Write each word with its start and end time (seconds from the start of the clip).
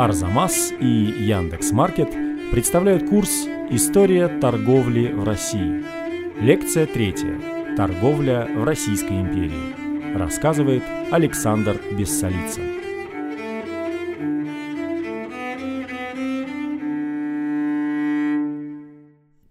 Арзамас 0.00 0.72
и 0.80 0.86
Яндекс 0.86 1.72
Маркет 1.72 2.08
представляют 2.52 3.10
курс 3.10 3.46
«История 3.68 4.28
торговли 4.28 5.12
в 5.12 5.24
России». 5.24 5.84
Лекция 6.40 6.86
третья. 6.86 7.38
Торговля 7.76 8.48
в 8.50 8.64
Российской 8.64 9.20
империи. 9.20 10.16
Рассказывает 10.16 10.82
Александр 11.10 11.78
Бессолицын. 11.92 12.69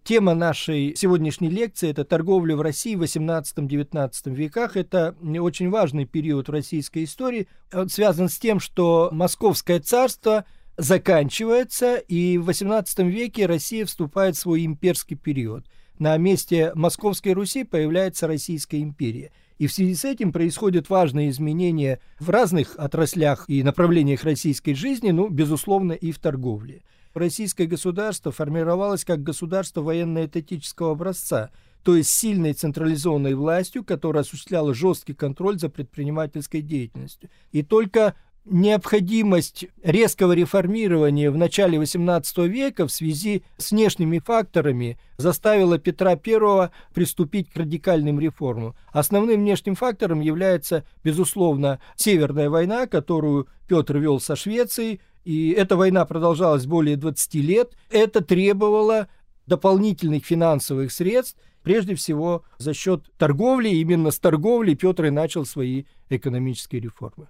Тема 0.09 0.33
нашей 0.33 0.95
сегодняшней 0.95 1.49
лекции– 1.49 1.87
это 1.91 2.03
торговля 2.03 2.55
в 2.55 2.61
России 2.61 2.95
в 2.95 3.03
18-19 3.03 4.33
веках. 4.33 4.75
Это 4.75 5.15
очень 5.21 5.69
важный 5.69 6.05
период 6.05 6.47
в 6.47 6.51
российской 6.51 7.03
истории. 7.03 7.47
Он 7.71 7.89
связан 7.89 8.27
с 8.27 8.39
тем, 8.39 8.59
что 8.59 9.09
Московское 9.11 9.79
царство 9.79 10.45
заканчивается, 10.77 11.97
и 11.97 12.39
в 12.39 12.49
XVIII 12.49 13.07
веке 13.07 13.45
Россия 13.45 13.85
вступает 13.85 14.35
в 14.35 14.39
свой 14.39 14.65
имперский 14.65 15.15
период. 15.15 15.67
На 15.99 16.17
месте 16.17 16.71
Московской 16.73 17.33
Руси 17.33 17.63
появляется 17.63 18.25
Российская 18.25 18.81
империя. 18.81 19.31
И 19.59 19.67
в 19.67 19.73
связи 19.73 19.93
с 19.93 20.05
этим 20.05 20.31
происходят 20.31 20.89
важные 20.89 21.29
изменения 21.29 21.99
в 22.19 22.31
разных 22.31 22.73
отраслях 22.77 23.45
и 23.47 23.61
направлениях 23.61 24.23
российской 24.23 24.73
жизни, 24.73 25.11
ну, 25.11 25.29
безусловно, 25.29 25.91
и 25.91 26.11
в 26.11 26.17
торговле 26.17 26.81
российское 27.13 27.65
государство 27.65 28.31
формировалось 28.31 29.05
как 29.05 29.23
государство 29.23 29.81
военно-этатического 29.81 30.91
образца, 30.91 31.51
то 31.83 31.95
есть 31.95 32.09
сильной 32.09 32.53
централизованной 32.53 33.35
властью, 33.35 33.83
которая 33.83 34.23
осуществляла 34.23 34.73
жесткий 34.73 35.13
контроль 35.13 35.59
за 35.59 35.69
предпринимательской 35.69 36.61
деятельностью. 36.61 37.29
И 37.51 37.63
только 37.63 38.15
необходимость 38.45 39.67
резкого 39.83 40.33
реформирования 40.33 41.29
в 41.29 41.37
начале 41.37 41.77
XVIII 41.77 42.47
века 42.47 42.87
в 42.87 42.91
связи 42.91 43.43
с 43.57 43.71
внешними 43.71 44.19
факторами 44.19 44.97
заставила 45.17 45.77
Петра 45.77 46.11
I 46.11 46.69
приступить 46.93 47.51
к 47.51 47.57
радикальным 47.57 48.19
реформам. 48.19 48.75
Основным 48.91 49.41
внешним 49.41 49.75
фактором 49.75 50.21
является, 50.21 50.85
безусловно, 51.03 51.79
Северная 51.95 52.49
война, 52.49 52.87
которую 52.87 53.47
Петр 53.67 53.97
вел 53.97 54.19
со 54.19 54.35
Швецией, 54.35 55.01
и 55.25 55.51
эта 55.51 55.75
война 55.75 56.05
продолжалась 56.05 56.65
более 56.65 56.95
20 56.95 57.35
лет. 57.35 57.77
Это 57.89 58.21
требовало 58.21 59.07
дополнительных 59.45 60.25
финансовых 60.25 60.91
средств, 60.91 61.37
прежде 61.63 61.95
всего 61.95 62.43
за 62.57 62.73
счет 62.73 63.11
торговли. 63.17 63.69
Именно 63.69 64.11
с 64.11 64.19
торговли 64.19 64.75
Петр 64.75 65.05
и 65.05 65.09
начал 65.09 65.45
свои 65.45 65.83
экономические 66.09 66.81
реформы. 66.81 67.27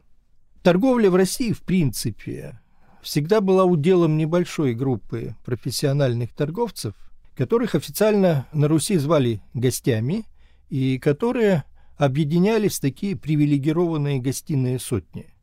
Торговля 0.64 1.10
в 1.10 1.16
России, 1.16 1.52
в 1.52 1.62
принципе, 1.62 2.60
всегда 3.02 3.42
была 3.42 3.66
уделом 3.66 4.18
небольшой 4.18 4.74
группы 4.74 5.36
профессиональных 5.46 6.34
торговцев, 6.34 6.94
которых 7.36 7.76
официально 7.76 8.48
на 8.52 8.68
Руси 8.68 8.98
звали 8.98 9.42
гостями, 9.54 10.26
и 10.70 11.00
которые 11.00 11.64
объединялись 11.98 12.78
в 12.78 12.82
такие 12.82 13.16
привилегированные 13.16 14.20
гостиные 14.20 14.80
сотни. 14.80 15.34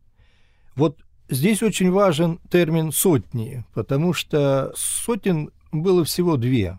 Вот 0.75 1.06
Здесь 1.29 1.61
очень 1.63 1.91
важен 1.91 2.39
термин 2.51 2.93
«сотни», 2.93 3.65
потому 3.75 4.13
что 4.13 4.73
сотен 4.77 5.51
было 5.73 6.05
всего 6.05 6.37
две. 6.37 6.79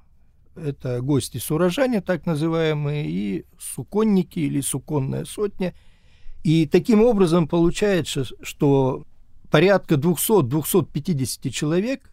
Это 0.56 1.02
гости 1.02 1.38
с 1.38 1.52
урожания, 1.52 2.00
так 2.00 2.26
называемые, 2.26 3.10
и 3.10 3.46
суконники 3.60 4.40
или 4.40 4.62
суконная 4.62 5.26
сотня. 5.26 5.74
И 6.44 6.66
таким 6.66 7.04
образом 7.04 7.50
получается, 7.50 8.24
что 8.42 9.06
порядка 9.52 9.96
200-250 9.96 11.50
человек 11.50 12.10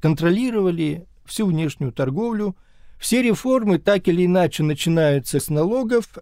контролировали 0.00 1.06
всю 1.24 1.46
внешнюю 1.46 1.92
торговлю. 1.92 2.56
Все 2.98 3.22
реформы 3.22 3.78
так 3.78 4.08
или 4.08 4.26
иначе 4.26 4.64
начинаются 4.64 5.38
с 5.38 5.48
налогов, 5.48 6.18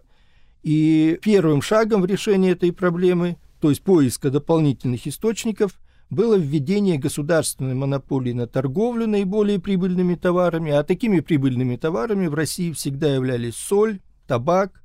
и 0.61 1.17
первым 1.23 1.63
шагом 1.63 2.03
в 2.03 2.05
решении 2.05 2.51
этой 2.51 2.71
проблемы– 2.71 3.37
то 3.59 3.69
есть 3.69 3.83
поиска 3.83 4.29
дополнительных 4.29 5.07
источников, 5.07 5.79
было 6.09 6.35
введение 6.35 6.97
государственной 6.97 7.75
монополии 7.75 8.33
на 8.33 8.47
торговлю 8.47 9.07
наиболее 9.07 9.59
прибыльными 9.59 10.15
товарами, 10.15 10.71
а 10.71 10.83
такими 10.83 11.19
прибыльными 11.19 11.75
товарами 11.75 12.27
в 12.27 12.33
России 12.33 12.71
всегда 12.71 13.13
являлись 13.13 13.55
соль, 13.55 13.99
табак, 14.27 14.81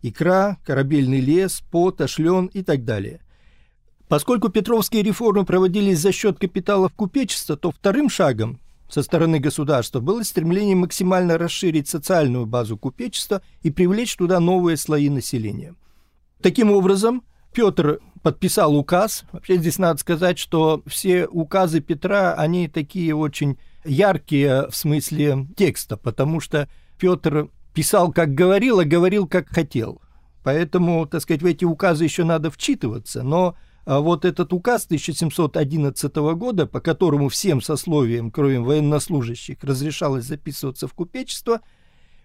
икра, 0.00 0.58
корабельный 0.64 1.20
лес, 1.20 1.62
пота, 1.70 2.08
шлен 2.08 2.46
и 2.46 2.62
так 2.62 2.84
далее. 2.84 3.20
Поскольку 4.08 4.48
петровские 4.48 5.02
реформы 5.02 5.44
проводились 5.44 5.98
за 5.98 6.12
счет 6.12 6.38
капиталов 6.38 6.92
купечества, 6.92 7.56
то 7.56 7.70
вторым 7.70 8.08
шагом 8.08 8.60
со 8.88 9.02
стороны 9.02 9.38
государства 9.40 10.00
было 10.00 10.22
стремление 10.22 10.76
максимально 10.76 11.38
расширить 11.38 11.88
социальную 11.88 12.44
базу 12.44 12.76
купечества 12.76 13.40
и 13.62 13.70
привлечь 13.70 14.16
туда 14.16 14.38
новые 14.38 14.76
слои 14.76 15.08
населения. 15.08 15.74
Таким 16.42 16.70
образом, 16.72 17.22
Петр 17.52 18.00
подписал 18.22 18.76
указ. 18.76 19.24
Вообще 19.32 19.56
здесь 19.56 19.78
надо 19.78 19.98
сказать, 19.98 20.38
что 20.38 20.82
все 20.86 21.26
указы 21.26 21.80
Петра, 21.80 22.34
они 22.34 22.68
такие 22.68 23.14
очень 23.14 23.58
яркие 23.84 24.68
в 24.68 24.76
смысле 24.76 25.46
текста, 25.56 25.96
потому 25.96 26.40
что 26.40 26.68
Петр 26.98 27.48
писал, 27.74 28.12
как 28.12 28.34
говорил, 28.34 28.78
а 28.78 28.84
говорил, 28.84 29.26
как 29.26 29.48
хотел. 29.48 30.00
Поэтому, 30.44 31.06
так 31.06 31.22
сказать, 31.22 31.42
в 31.42 31.46
эти 31.46 31.64
указы 31.64 32.04
еще 32.04 32.24
надо 32.24 32.50
вчитываться. 32.50 33.22
Но 33.22 33.56
а 33.84 34.00
вот 34.00 34.24
этот 34.24 34.52
указ 34.52 34.84
1711 34.86 36.14
года, 36.36 36.66
по 36.66 36.80
которому 36.80 37.28
всем 37.28 37.60
сословиям, 37.60 38.30
кроме 38.30 38.60
военнослужащих, 38.60 39.58
разрешалось 39.62 40.24
записываться 40.24 40.86
в 40.86 40.94
купечество– 40.94 41.60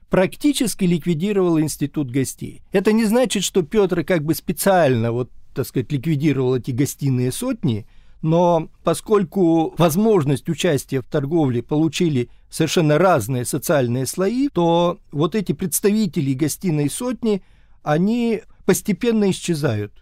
практически 0.09 0.85
ликвидировал 0.85 1.59
институт 1.59 2.11
гостей. 2.11 2.61
Это 2.71 2.91
не 2.93 3.05
значит, 3.05 3.43
что 3.43 3.61
Петр 3.61 4.03
как 4.03 4.23
бы 4.23 4.35
специально 4.35 5.11
вот, 5.11 5.29
так 5.53 5.67
сказать, 5.67 5.91
ликвидировал 5.91 6.55
эти 6.55 6.71
гостиные 6.71 7.31
сотни, 7.31 7.85
но 8.21 8.69
поскольку 8.83 9.75
возможность 9.77 10.49
участия 10.49 11.01
в 11.01 11.05
торговле 11.05 11.61
получили 11.61 12.29
совершенно 12.49 12.97
разные 12.97 13.45
социальные 13.45 14.05
слои, 14.05 14.49
то 14.49 14.99
вот 15.11 15.35
эти 15.35 15.51
представители 15.51 16.33
гостиной 16.33 16.89
сотни, 16.89 17.43
они 17.83 18.41
постепенно 18.65 19.29
исчезают. 19.29 19.93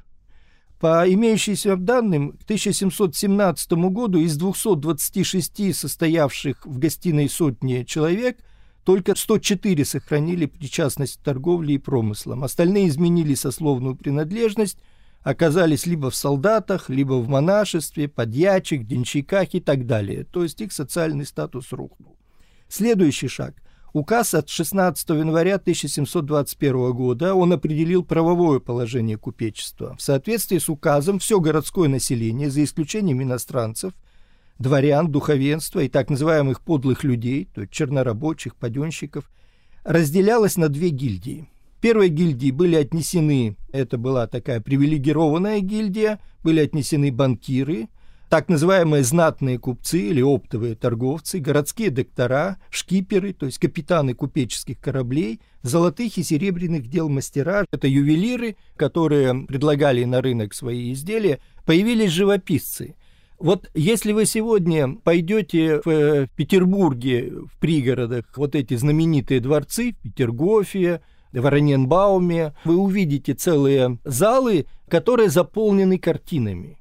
По 0.79 1.11
имеющимся 1.11 1.75
данным, 1.77 2.33
к 2.33 2.43
1717 2.43 3.71
году 3.73 4.19
из 4.19 4.37
226 4.37 5.75
состоявших 5.75 6.65
в 6.65 6.77
гостиной 6.77 7.27
сотни 7.27 7.83
человек– 7.83 8.37
только 8.85 9.15
104 9.15 9.83
сохранили 9.83 10.45
причастность 10.45 11.17
к 11.17 11.23
торговле 11.23 11.75
и 11.75 11.79
промыслам. 11.79 12.43
Остальные 12.43 12.87
изменили 12.87 13.33
сословную 13.33 13.95
принадлежность, 13.95 14.77
оказались 15.23 15.87
либо 15.87 16.11
в 16.11 16.15
солдатах, 16.15 16.87
либо 16.87 17.13
в 17.13 17.27
монашестве, 17.27 18.07
подьячих, 18.07 18.85
денщиках 18.85 19.55
и 19.55 19.59
так 19.59 19.87
далее. 19.87 20.23
То 20.23 20.43
есть 20.43 20.61
их 20.61 20.71
социальный 20.71 21.25
статус 21.25 21.71
рухнул. 21.71 22.15
Следующий 22.69 23.27
шаг. 23.27 23.55
Указ 23.91 24.35
от 24.35 24.49
16 24.49 25.09
января 25.09 25.55
1721 25.55 26.91
года, 26.91 27.33
он 27.33 27.53
определил 27.53 28.03
правовое 28.03 28.59
положение 28.59 29.17
купечества. 29.17 29.95
В 29.97 30.01
соответствии 30.01 30.59
с 30.59 30.69
указом 30.69 31.17
все 31.17 31.39
городское 31.39 31.89
население, 31.89 32.51
за 32.51 32.63
исключением 32.63 33.23
иностранцев, 33.23 33.93
дворян, 34.59 35.11
духовенства 35.11 35.81
и 35.81 35.89
так 35.89 36.09
называемых 36.09 36.61
подлых 36.61 37.03
людей, 37.03 37.47
то 37.53 37.61
есть 37.61 37.73
чернорабочих, 37.73 38.55
паденщиков, 38.55 39.29
разделялась 39.83 40.57
на 40.57 40.69
две 40.69 40.89
гильдии. 40.89 41.47
Первой 41.81 42.09
гильдии 42.09 42.51
были 42.51 42.75
отнесены, 42.75 43.57
это 43.71 43.97
была 43.97 44.27
такая 44.27 44.59
привилегированная 44.59 45.59
гильдия, 45.59 46.19
были 46.43 46.61
отнесены 46.61 47.11
банкиры, 47.11 47.89
так 48.29 48.49
называемые 48.49 49.03
знатные 49.03 49.59
купцы 49.59 49.99
или 49.99 50.21
оптовые 50.21 50.75
торговцы, 50.75 51.39
городские 51.39 51.91
доктора, 51.91 52.57
шкиперы, 52.71 53.33
то 53.33 53.45
есть 53.45 53.59
капитаны 53.59 54.15
купеческих 54.15 54.79
кораблей, 54.79 55.41
золотых 55.61 56.17
и 56.17 56.23
серебряных 56.23 56.87
дел 56.87 57.07
мастера, 57.07 57.65
это 57.71 57.87
ювелиры, 57.87 58.55
которые 58.77 59.45
предлагали 59.45 60.05
на 60.05 60.21
рынок 60.21 60.55
свои 60.55 60.91
изделия, 60.93 61.39
появились 61.65 62.11
живописцы– 62.11 62.95
вот 63.39 63.69
если 63.73 64.11
вы 64.13 64.25
сегодня 64.25 64.95
пойдете 64.95 65.81
в 65.83 65.89
э, 65.89 66.27
Петербурге, 66.35 67.31
в 67.31 67.59
пригородах, 67.59 68.25
вот 68.35 68.55
эти 68.55 68.75
знаменитые 68.75 69.39
дворцы, 69.39 69.93
в 69.93 70.03
Петергофе, 70.03 71.01
в 71.33 71.45
Ораненбауме, 71.45 72.53
вы 72.63 72.77
увидите 72.77 73.33
целые 73.33 73.99
залы, 74.05 74.67
которые 74.87 75.29
заполнены 75.29 75.97
картинами. 75.97 76.77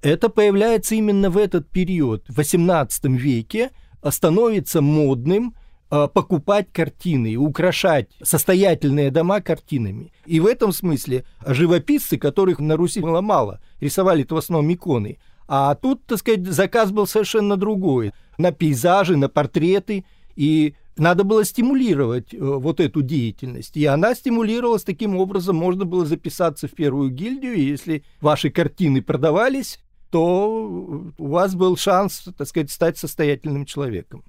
Это 0.00 0.28
появляется 0.28 0.94
именно 0.94 1.28
в 1.28 1.36
этот 1.36 1.68
период, 1.68 2.24
в 2.28 2.38
XVIII 2.38 3.16
веке, 3.16 3.70
становится 4.08 4.80
модным 4.80 5.54
э, 5.90 6.08
покупать 6.12 6.72
картины 6.72 7.36
украшать 7.36 8.08
состоятельные 8.22 9.10
дома 9.10 9.40
картинами. 9.40 10.12
И 10.24 10.40
в 10.40 10.46
этом 10.46 10.72
смысле 10.72 11.24
живописцы, 11.44 12.16
которых 12.16 12.60
на 12.60 12.76
Руси 12.76 13.00
было 13.00 13.20
мало, 13.20 13.60
рисовали 13.80 14.24
в 14.28 14.36
основном 14.36 14.72
иконы, 14.72 15.18
А 15.48 15.74
тут, 15.74 16.04
так 16.04 16.18
сказать, 16.18 16.46
заказ 16.46 16.92
был 16.92 17.06
совершенно 17.06 17.56
другой. 17.56 18.12
На 18.36 18.52
пейзажи, 18.52 19.16
на 19.16 19.28
портреты. 19.28 20.04
И 20.36 20.74
надо 20.98 21.24
было 21.24 21.44
стимулировать 21.44 22.34
э, 22.34 22.38
вот 22.38 22.80
эту 22.80 23.02
деятельность. 23.02 23.76
И 23.76 23.86
она 23.86 24.14
стимулировалась 24.14 24.84
таким 24.84 25.16
образом. 25.16 25.56
Можно 25.56 25.84
было 25.84 26.04
записаться 26.04 26.68
в 26.68 26.72
первую 26.72 27.10
гильдию, 27.10 27.54
и 27.54 27.62
если 27.62 28.04
ваши 28.20 28.50
картины 28.50 29.02
продавались, 29.02 29.80
то 30.10 31.12
у 31.18 31.26
вас 31.26 31.54
был 31.54 31.76
шанс, 31.76 32.28
так 32.36 32.46
сказать, 32.46 32.70
стать 32.70 32.98
состоятельным 32.98 33.64
человеком. 33.64 34.24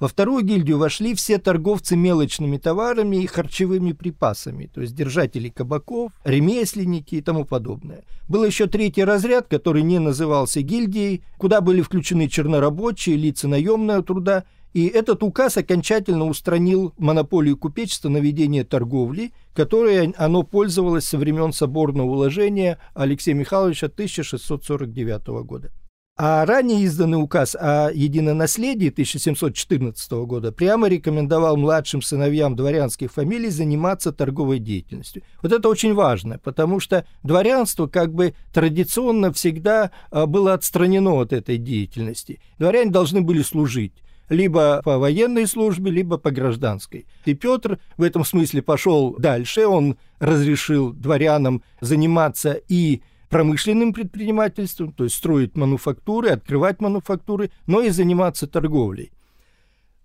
Во 0.00 0.06
вторую 0.06 0.44
гильдию 0.44 0.78
вошли 0.78 1.14
все 1.14 1.38
торговцы 1.38 1.96
мелочными 1.96 2.56
товарами 2.56 3.16
и 3.16 3.26
харчевыми 3.26 3.92
припасами, 3.92 4.70
то 4.72 4.80
есть 4.80 4.94
держатели 4.94 5.48
кабаков, 5.48 6.12
ремесленники 6.24 7.16
и 7.16 7.20
тому 7.20 7.44
подобное. 7.44 8.04
Был 8.28 8.44
еще 8.44 8.66
третий 8.66 9.02
разряд, 9.02 9.48
который 9.48 9.82
не 9.82 9.98
назывался 9.98 10.62
гильдией, 10.62 11.24
куда 11.36 11.60
были 11.60 11.82
включены 11.82 12.28
чернорабочие, 12.28 13.16
лица 13.16 13.48
наемного 13.48 14.02
труда 14.02 14.44
и 14.74 14.86
этот 14.86 15.22
указ 15.22 15.56
окончательно 15.56 16.26
устранил 16.26 16.92
монополию 16.98 17.56
купечества 17.56 18.10
на 18.10 18.18
ведение 18.18 18.64
торговли, 18.64 19.32
которой 19.54 20.12
оно 20.12 20.42
пользовалось 20.42 21.04
со 21.04 21.18
времен 21.18 21.52
соборного 21.52 22.10
уложения 22.10 22.78
Алексея 22.94 23.34
Михайловича 23.34 23.86
1649 23.86 25.26
года. 25.44 25.72
А 26.20 26.44
ранее 26.44 26.80
изданный 26.80 27.22
указ 27.22 27.54
о 27.54 27.92
единонаследии 27.94 28.88
1714 28.88 30.10
года 30.26 30.50
прямо 30.50 30.88
рекомендовал 30.88 31.56
младшим 31.56 32.02
сыновьям 32.02 32.56
дворянских 32.56 33.12
фамилий 33.12 33.50
заниматься 33.50 34.10
торговой 34.10 34.58
деятельностью. 34.58 35.22
Вот 35.42 35.52
это 35.52 35.68
очень 35.68 35.94
важно, 35.94 36.40
потому 36.40 36.80
что 36.80 37.06
дворянство 37.22 37.86
как 37.86 38.12
бы 38.12 38.34
традиционно 38.52 39.32
всегда 39.32 39.92
а, 40.10 40.26
было 40.26 40.54
отстранено 40.54 41.12
от 41.12 41.32
этой 41.32 41.56
деятельности. 41.56 42.40
Дворяне 42.58 42.90
должны 42.90 43.20
были 43.20 43.42
служить 43.42 43.92
либо 44.28 44.82
по 44.84 44.98
военной 44.98 45.46
службе, 45.46 45.92
либо 45.92 46.18
по 46.18 46.32
гражданской. 46.32 47.06
И 47.26 47.34
Петр 47.34 47.78
в 47.96 48.02
этом 48.02 48.24
смысле 48.24 48.62
пошел 48.62 49.14
дальше, 49.16 49.68
он 49.68 49.96
разрешил 50.18 50.92
дворянам 50.92 51.62
заниматься 51.80 52.60
и 52.68 53.02
промышленным 53.28 53.92
предпринимательством, 53.92 54.92
то 54.92 55.04
есть 55.04 55.16
строить 55.16 55.56
мануфактуры, 55.56 56.30
открывать 56.30 56.80
мануфактуры, 56.80 57.50
но 57.66 57.82
и 57.82 57.90
заниматься 57.90 58.46
торговлей. 58.46 59.12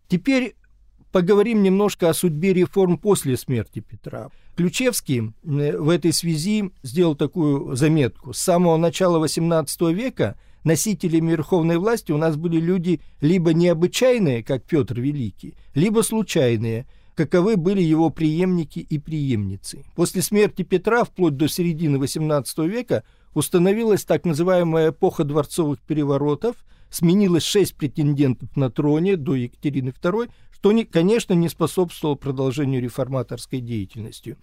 Теперь 0.08 0.56
поговорим 1.12 1.64
немножко 1.64 2.10
о 2.10 2.14
судьбе 2.14 2.54
реформ 2.54 2.98
после 2.98 3.38
смерти 3.38 3.80
Петра. 3.80 4.30
Ключевский 4.56 5.34
в 5.44 5.90
этой 5.90 6.14
связи 6.14 6.72
сделал 6.84 7.16
такую 7.16 7.75
заметку. 7.75 8.34
С 8.34 8.40
самого 8.40 8.78
начала 8.78 9.24
XVIII 9.24 9.94
века– 9.94 10.38
носителями 10.64 11.31
верховной 11.31 11.78
власти 11.78 12.12
у 12.12 12.18
нас 12.18 12.36
были 12.36 12.60
люди 12.60 13.02
либо 13.22 13.54
необычайные, 13.54 14.44
как 14.44 14.64
Петр 14.64 15.00
Великий, 15.00 15.56
либо 15.74 16.02
случайные, 16.02 16.86
каковы 17.15 17.57
были 17.57 17.81
его 17.81 18.10
преемники 18.10 18.80
и 18.80 19.00
преемницы. 19.00 19.83
После 19.95 20.21
смерти 20.21 20.63
Петра 20.63 21.04
вплоть 21.04 21.38
до 21.38 21.48
середины 21.48 21.98
XVIII 21.98 22.68
века 22.68 23.04
установилась 23.33 24.04
так 24.04 24.25
называемая 24.25 24.92
эпоха 24.92 25.24
дворцовых 25.24 25.80
переворотов, 25.81 26.56
сменилось 26.89 27.44
шесть 27.44 27.75
претендентов 27.75 28.56
на 28.56 28.69
троне 28.69 29.18
до 29.18 29.36
Екатерины 29.36 29.89
II, 29.89 30.30
что, 30.51 30.86
конечно, 30.92 31.33
не 31.33 31.50
способствовало 31.50 32.15
продолжению 32.15 32.81
реформаторской 32.81 33.60
деятельности. 33.60 34.38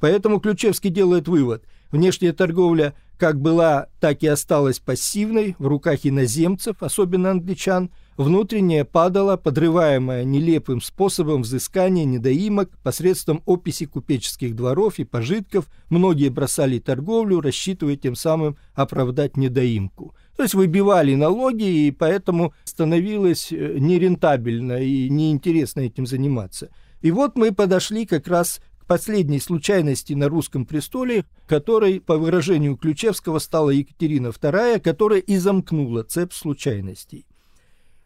Поэтому 0.00 0.40
Ключевский 0.40 0.90
делает 0.90 1.28
вывод. 1.28 1.64
Внешняя 1.92 2.32
торговля 2.32 2.94
как 3.18 3.38
была, 3.38 3.88
так 4.00 4.22
и 4.22 4.26
осталась 4.26 4.78
пассивной 4.78 5.54
в 5.58 5.66
руках 5.66 6.00
иноземцев, 6.04 6.82
особенно 6.82 7.30
англичан, 7.30 7.90
внутренняя 8.20 8.84
падала, 8.84 9.36
подрываемая 9.36 10.24
нелепым 10.24 10.80
способом 10.80 11.42
взыскания 11.42 12.04
недоимок 12.04 12.70
посредством 12.82 13.42
описи 13.46 13.86
купеческих 13.86 14.54
дворов 14.54 14.98
и 14.98 15.04
пожитков, 15.04 15.66
многие 15.88 16.28
бросали 16.28 16.78
торговлю, 16.78 17.40
рассчитывая 17.40 17.96
тем 17.96 18.14
самым 18.14 18.56
оправдать 18.74 19.36
недоимку. 19.36 20.14
То 20.36 20.42
есть 20.42 20.54
выбивали 20.54 21.14
налоги, 21.14 21.86
и 21.86 21.90
поэтому 21.90 22.52
становилось 22.64 23.52
э, 23.52 23.76
нерентабельно 23.78 24.82
и 24.82 25.08
неинтересно 25.08 25.80
этим 25.80 26.06
заниматься. 26.06 26.70
И 27.00 27.10
вот 27.10 27.36
мы 27.36 27.52
подошли 27.52 28.04
как 28.04 28.28
раз 28.28 28.60
последней 28.86 29.40
случайности 29.40 30.12
на 30.12 30.28
русском 30.28 30.66
престоле, 30.66 31.24
которой, 31.46 32.00
по 32.00 32.18
выражению 32.18 32.76
Ключевского, 32.76 33.38
стала 33.38 33.70
Екатерина 33.70 34.28
II, 34.28 34.80
которая 34.80 35.20
и 35.20 35.36
замкнула 35.36 36.02
цепь 36.02 36.32
случайностей. 36.32 37.24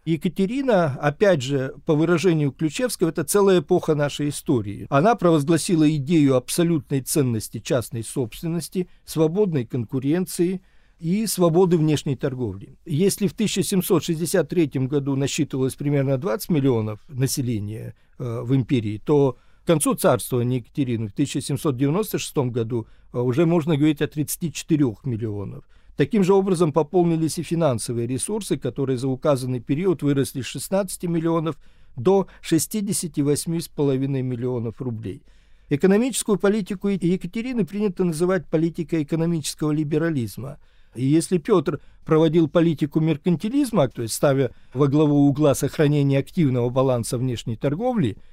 Екатерина, 0.04 0.98
опять 1.00 1.42
же, 1.42 1.74
по 1.86 1.94
выражению 1.94 2.52
Ключевского, 2.52 3.08
это 3.08 3.24
целая 3.24 3.60
эпоха 3.60 3.94
нашей 3.94 4.28
истории. 4.28 4.86
Она 4.90 5.14
провозгласила 5.14 5.88
идею 5.96 6.36
абсолютной 6.36 7.00
ценности 7.00 7.58
частной 7.58 8.04
собственности, 8.04 8.88
свободной 9.06 9.64
конкуренции 9.64 10.60
и 11.00 11.26
свободы 11.26 11.78
внешней 11.78 12.16
торговли. 12.16 12.78
Если 12.84 13.28
в 13.28 13.32
1763 13.32 14.66
году 14.86 15.16
насчитывалось 15.16 15.74
примерно 15.74 16.18
20 16.18 16.50
миллионов 16.50 17.00
населения 17.08 17.94
э, 18.18 18.40
в 18.42 18.54
империи, 18.54 19.00
то 19.04 19.38
к 19.64 19.66
концу 19.66 19.94
царствования 19.94 20.58
Екатерины 20.58 21.08
в 21.08 21.12
1796 21.12 22.36
году 22.50 22.86
а, 23.12 23.22
уже 23.22 23.46
можно 23.46 23.78
говорить 23.78 24.02
о 24.02 24.06
34 24.06 24.84
миллионов. 25.04 25.64
Таким 25.96 26.25
же 26.25 26.35
образом 26.35 26.73
пополнились 26.73 27.38
и 27.38 27.43
финансовые 27.43 28.06
ресурсы, 28.06 28.56
которые 28.56 28.99
за 28.99 29.08
указанный 29.08 29.61
период 29.61 30.02
выросли 30.02 30.43
с 30.43 30.46
16 30.46 31.05
миллионов 31.05 31.56
до 31.96 32.26
68,5 32.43 34.23
миллионов 34.23 34.81
рублей. 34.81 35.23
Экономическую 35.70 36.38
политику 36.38 36.88
Екатерины 36.88 37.64
принято 37.64 38.05
называть 38.05 38.46
политикой 38.46 39.05
экономического 39.05 39.70
либерализма. 39.70 40.58
И 40.94 41.05
если 41.05 41.38
Петр 41.38 41.81
проводил 42.05 42.49
политику 42.49 43.00
меркантилизма, 43.00 43.88
то 43.88 44.02
есть 44.02 44.14
ставя 44.14 44.50
во 44.75 44.88
главу 44.88 45.26
угла 45.26 45.55
сохранения 45.55 46.19
активного 46.19 46.70
баланса 46.70 47.19
внешней 47.19 47.56
торговли– 47.56 48.17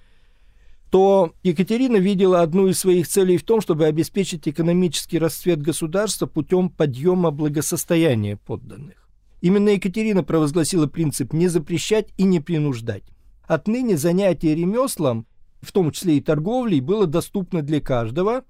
то 0.91 1.33
Екатерина 1.41 1.95
видела 1.95 2.41
одну 2.41 2.67
из 2.67 2.77
своих 2.77 3.07
целей 3.07 3.37
в 3.37 3.43
том, 3.43 3.61
чтобы 3.61 3.85
обеспечить 3.85 4.47
экономический 4.47 5.19
расцвет 5.19 5.61
государства 5.61 6.27
путем 6.27 6.69
подъема 6.69 7.31
благосостояния 7.31 8.35
подданных. 8.35 9.09
Именно 9.39 9.69
Екатерина 9.69 10.21
провозгласила 10.21 10.87
принцип 10.87 11.31
не 11.31 11.47
запрещать 11.47 12.09
и 12.17 12.23
не 12.23 12.41
принуждать. 12.41 13.03
Отныне 13.47 13.95
занятие 13.95 14.53
ремеслом, 14.53 15.25
в 15.61 15.71
том 15.71 15.91
числе 15.91 16.17
и 16.17 16.21
торговлей, 16.21 16.81
было 16.81 17.07
доступно 17.07 17.61
для 17.61 17.79
каждого. 17.79 18.43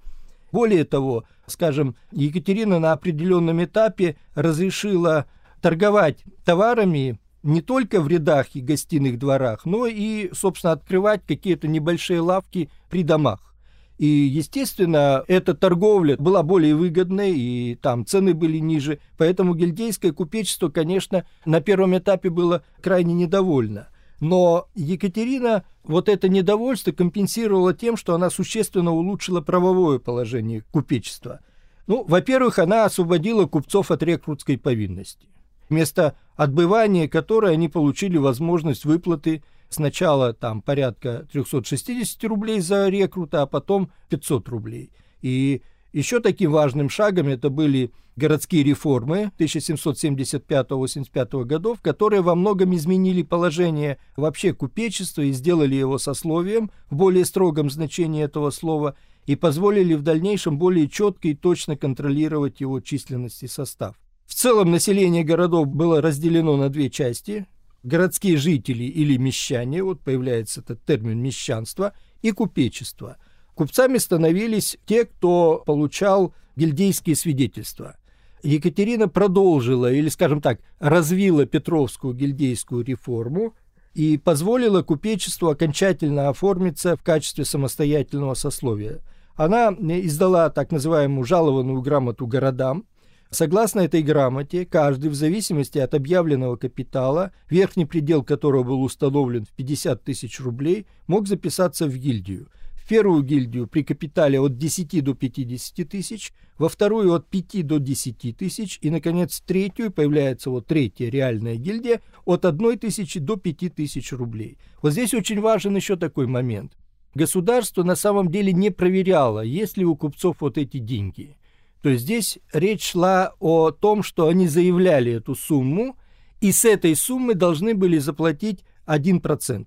Более 0.52 0.84
того, 0.84 1.26
скажем, 1.46 1.96
Екатерина 2.12 2.80
на 2.80 2.92
определенном 2.92 3.64
этапе 3.64 4.18
разрешила 4.34 5.28
торговать 5.62 6.24
товарами 6.44 7.20
не 7.44 7.62
только 7.62 8.02
в 8.02 8.08
рядах 8.08 8.48
и 8.54 8.62
гостиных 8.62 9.18
дворах, 9.18 9.66
но 9.66 9.86
и, 9.86 10.30
собственно, 10.34 10.74
открывать 10.74 11.22
какие-то 11.26 11.68
небольшие 11.68 12.20
лавки 12.20 12.70
при 12.90 13.04
домах. 13.04 13.52
И, 13.98 14.06
естественно, 14.06 15.24
эта 15.28 15.54
торговля 15.54 16.18
была 16.18 16.42
более 16.42 16.76
выгодной, 16.76 17.38
и 17.38 17.76
там 17.76 18.06
цены 18.06 18.34
были 18.34 18.58
ниже. 18.58 19.00
Поэтому 19.18 19.54
гильдейское 19.54 20.12
купечество, 20.12 20.70
конечно, 20.70 21.26
на 21.46 21.62
первом 21.62 21.96
этапе 21.96 22.32
было 22.32 22.64
крайне 22.82 23.14
недовольно. 23.14 23.90
Но 24.20 24.68
Екатерина 24.74 25.66
вот 25.84 26.10
это 26.10 26.30
недовольство 26.30 26.92
компенсировала 26.92 27.76
тем, 27.76 27.96
что 27.96 28.16
она 28.16 28.32
существенно 28.32 28.92
улучшила 28.92 29.42
правовое 29.42 30.00
положение 30.00 30.64
купечества. 30.72 31.40
Ну, 31.86 32.04
во-первых, 32.04 32.58
она 32.58 32.86
освободила 32.86 33.46
купцов 33.46 33.92
от 33.92 34.02
рекрутской 34.02 34.58
повинности 34.58 35.28
вместо 35.72 36.16
отбывания 36.36 37.08
которой 37.08 37.54
они 37.54 37.70
получили 37.70 38.18
возможность 38.18 38.86
выплаты 38.86 39.42
сначала 39.70 40.34
там 40.34 40.62
порядка 40.62 41.26
360 41.32 42.24
рублей 42.26 42.60
за 42.60 42.90
рекрута, 42.90 43.42
а 43.42 43.48
потом 43.48 43.90
500 44.10 44.50
рублей. 44.50 44.92
И 45.22 45.62
еще 45.94 46.20
таким 46.20 46.52
важным 46.52 46.90
шагом 46.90 47.30
это 47.30 47.50
были 47.50 47.94
городские 48.18 48.64
реформы 48.64 49.32
1775-85 49.40 51.46
годов, 51.46 51.80
которые 51.82 52.22
во 52.22 52.36
многом 52.36 52.76
изменили 52.76 53.24
положение 53.24 53.98
вообще 54.18 54.54
купечества 54.54 55.22
и 55.22 55.32
сделали 55.32 55.76
его 55.76 55.98
сословием 55.98 56.70
в 56.90 56.98
более 56.98 57.24
строгом 57.24 57.70
значении 57.70 58.24
этого 58.24 58.50
слова 58.50 58.96
и 59.26 59.38
позволили 59.38 59.94
в 59.94 60.02
дальнейшем 60.02 60.58
более 60.58 60.90
четко 60.90 61.30
и 61.30 61.34
точно 61.34 61.78
контролировать 61.78 62.60
его 62.60 62.82
численность 62.82 63.42
и 63.44 63.48
состав. 63.48 63.96
В 64.32 64.34
целом 64.34 64.72
население 64.72 65.26
городов 65.26 65.68
было 65.68 66.02
разделено 66.02 66.56
на 66.56 66.70
две 66.70 66.90
части. 66.90 67.48
Городские 67.84 68.38
жители 68.38 68.86
или 68.86 69.18
мещане, 69.18 69.84
вот 69.84 70.00
появляется 70.00 70.62
этот 70.62 70.86
термин 70.86 71.22
мещанство, 71.22 71.92
и 72.22 72.32
купечество. 72.32 73.18
Купцами 73.56 73.98
становились 73.98 74.78
те, 74.86 75.04
кто 75.04 75.62
получал 75.66 76.34
гильдейские 76.56 77.18
свидетельства. 77.18 77.98
Екатерина 78.42 79.10
продолжила, 79.10 79.92
или, 79.92 80.08
скажем 80.08 80.40
так, 80.40 80.62
развила 80.80 81.46
Петровскую 81.46 82.14
гильдейскую 82.14 82.86
реформу 82.86 83.54
и 83.94 84.18
позволила 84.18 84.82
купечеству 84.82 85.50
окончательно 85.50 86.30
оформиться 86.30 86.96
в 86.96 87.04
качестве 87.04 87.44
самостоятельного 87.44 88.36
сословия. 88.36 89.02
Она 89.36 89.72
издала 89.78 90.50
так 90.50 90.72
называемую 90.72 91.26
жалованную 91.26 91.82
грамоту 91.82 92.28
городам, 92.28 92.86
Согласно 93.34 93.80
этой 93.80 94.04
грамоте, 94.04 94.66
каждый 94.66 95.10
в 95.10 95.16
зависимости 95.16 95.78
от 95.78 95.94
объявленного 95.94 96.58
капитала, 96.58 97.32
верхний 97.50 97.86
предел 97.86 98.26
которого 98.26 98.64
был 98.64 98.84
установлен 98.84 99.46
в 99.46 99.54
50 99.54 100.04
тысяч 100.04 100.42
рублей, 100.42 100.86
мог 101.08 101.30
записаться 101.30 101.86
в 101.88 101.96
гильдию. 101.96 102.50
В 102.74 102.90
первую 102.90 103.24
гильдию 103.24 103.68
при 103.68 103.84
капитале 103.84 104.38
от 104.38 104.58
10 104.58 105.02
до 105.02 105.14
50 105.14 105.88
тысяч, 105.88 106.34
во 106.58 106.68
вторую 106.68 107.14
от 107.14 107.30
5 107.30 107.66
до 107.66 107.78
10 107.80 108.36
тысяч 108.36 108.78
и, 108.82 108.90
наконец, 108.90 109.40
в 109.40 109.46
третью 109.46 109.92
появляется 109.92 110.50
вот 110.50 110.68
третья 110.68 111.10
реальная 111.10 111.56
гильдия 111.56 112.02
от 112.26 112.44
1 112.44 112.80
тысячи 112.80 113.22
до 113.22 113.38
5 113.38 113.74
тысяч 113.74 114.12
рублей. 114.12 114.58
Вот 114.82 114.92
здесь 114.92 115.14
очень 115.14 115.40
важен 115.40 115.74
еще 115.74 115.96
такой 115.96 116.28
момент. 116.28 116.74
Государство 117.16 117.84
на 117.84 117.96
самом 117.96 118.30
деле 118.30 118.52
не 118.52 118.72
проверяло, 118.72 119.40
есть 119.40 119.78
ли 119.78 119.86
у 119.86 119.96
купцов 119.96 120.42
вот 120.42 120.58
эти 120.58 120.80
деньги– 120.80 121.38
то 121.82 121.90
есть 121.90 122.04
здесь 122.04 122.40
речь 122.54 122.92
шла 122.92 123.34
о 123.40 123.72
том, 123.72 124.04
что 124.04 124.28
они 124.28 124.48
заявляли 124.48 125.14
эту 125.14 125.36
сумму, 125.36 125.98
и 126.40 126.52
с 126.52 126.66
этой 126.66 126.96
суммы 126.96 127.36
должны 127.36 127.74
были 127.76 127.98
заплатить 127.98 128.64
1%. 128.88 129.66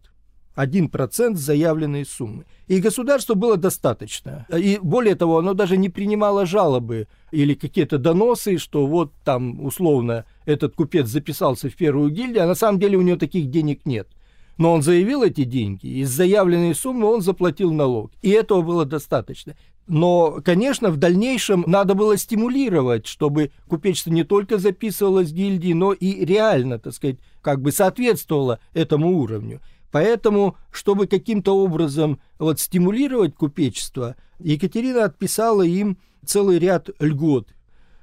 1% 0.56 1.34
заявленной 1.34 2.06
суммы. 2.06 2.44
И 2.68 2.80
государству 2.80 3.34
было 3.34 3.56
достаточно. 3.56 4.46
И 4.56 4.78
более 4.80 5.16
того, 5.16 5.38
оно 5.38 5.54
даже 5.54 5.76
не 5.76 5.88
принимало 5.88 6.46
жалобы 6.46 7.08
или 7.32 7.54
какие-то 7.54 7.98
доносы, 7.98 8.58
что 8.58 8.86
вот 8.86 9.12
там 9.24 9.64
условно 9.64 10.24
этот 10.46 10.74
купец 10.76 11.08
записался 11.08 11.68
в 11.68 11.74
первую 11.74 12.10
гильдию, 12.10 12.44
а 12.44 12.46
на 12.46 12.54
самом 12.54 12.78
деле 12.78 12.96
у 12.96 13.02
него 13.02 13.16
таких 13.16 13.50
денег 13.50 13.84
нет. 13.84 14.08
Но 14.56 14.72
он 14.72 14.82
заявил 14.82 15.24
эти 15.24 15.42
деньги, 15.42 15.86
и 15.86 16.04
с 16.04 16.10
заявленной 16.10 16.76
суммы 16.76 17.08
он 17.08 17.22
заплатил 17.22 17.72
налог. 17.72 18.12
И 18.22 18.30
этого 18.30 18.62
было 18.62 18.84
достаточно. 18.84 19.56
Но, 19.86 20.40
конечно, 20.42 20.90
в 20.90 20.96
дальнейшем 20.96 21.64
надо 21.66 21.94
было 21.94 22.16
стимулировать, 22.16 23.06
чтобы 23.06 23.50
купечество 23.68 24.10
не 24.10 24.24
только 24.24 24.58
записывалось 24.58 25.30
в 25.30 25.34
гильдии, 25.34 25.74
но 25.74 25.92
и 25.92 26.24
реально, 26.24 26.78
так 26.78 26.94
сказать, 26.94 27.18
как 27.42 27.60
бы 27.60 27.70
соответствовало 27.70 28.60
этому 28.72 29.18
уровню. 29.18 29.60
Поэтому, 29.90 30.56
чтобы 30.70 31.06
каким-то 31.06 31.56
образом 31.56 32.18
вот, 32.38 32.60
стимулировать 32.60 33.34
купечество, 33.34 34.16
Екатерина 34.40 35.04
отписала 35.04 35.62
им 35.62 35.98
целый 36.24 36.58
ряд 36.58 36.88
льгот. 36.98 37.48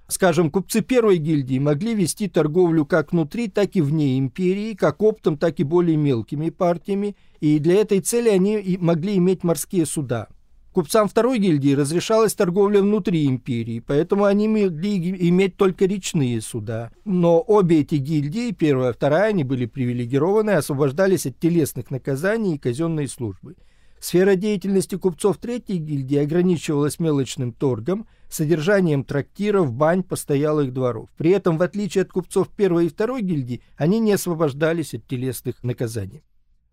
Скажем, 0.08 0.52
купцы 0.52 0.82
первой 0.82 1.18
гильдии 1.18 1.58
могли 1.58 1.96
вести 1.96 2.28
торговлю 2.28 2.86
как 2.86 3.12
внутри, 3.12 3.48
так 3.48 3.76
и 3.76 3.82
вне 3.82 4.20
империи, 4.20 4.74
как 4.74 5.02
оптом, 5.02 5.38
так 5.38 5.60
и 5.60 5.64
более 5.64 5.98
мелкими 5.98 6.50
партиями, 6.50 7.16
и 7.40 7.60
для 7.60 7.76
этой 7.76 8.02
цели 8.02 8.30
они 8.30 8.78
могли 8.80 9.18
иметь 9.18 9.44
морские 9.44 9.88
суда– 9.88 10.28
Купцам 10.74 11.10
второй 11.10 11.40
гильдии 11.40 11.74
разрешалась 11.74 12.34
торговля 12.34 12.82
внутри 12.82 13.25
империи, 13.25 13.84
поэтому 13.86 14.24
они 14.24 14.48
могли 14.48 15.30
иметь 15.30 15.58
только 15.58 15.86
речные 15.86 16.40
суда. 16.40 16.92
Но 17.04 17.44
обе 17.46 17.82
эти 17.82 17.96
гильдии, 17.96 18.51
первая 18.51 18.92
и 18.92 18.94
вторая, 18.94 19.32
они 19.32 19.44
были 19.44 19.66
привилегированы 19.66 20.51
освобождались 20.51 21.25
от 21.25 21.38
телесных 21.40 21.92
наказаний 21.92 22.56
и 22.56 22.58
казенной 22.58 23.10
службы. 23.10 23.58
Сфера 24.00 24.36
деятельности 24.36 24.96
купцов 24.96 25.38
третьей 25.38 25.78
гильдии 25.78 26.18
ограничивалась 26.18 27.00
мелочным 27.00 27.51
торгом, 27.51 28.08
содержанием 28.30 29.04
трактиров, 29.04 29.74
бань, 29.74 30.04
постоялых 30.04 30.72
дворов. 30.72 31.10
При 31.18 31.32
этом, 31.32 31.58
в 31.58 31.62
отличие 31.63 32.04
от 32.04 32.13
купцов 32.13 32.48
первой 32.48 32.86
и 32.86 32.90
второй 32.90 33.22
гильдии, 33.22 33.62
они 33.75 34.00
не 34.00 34.13
освобождались 34.13 34.94
от 34.94 35.06
телесных 35.06 35.63
наказаний. 35.63 36.24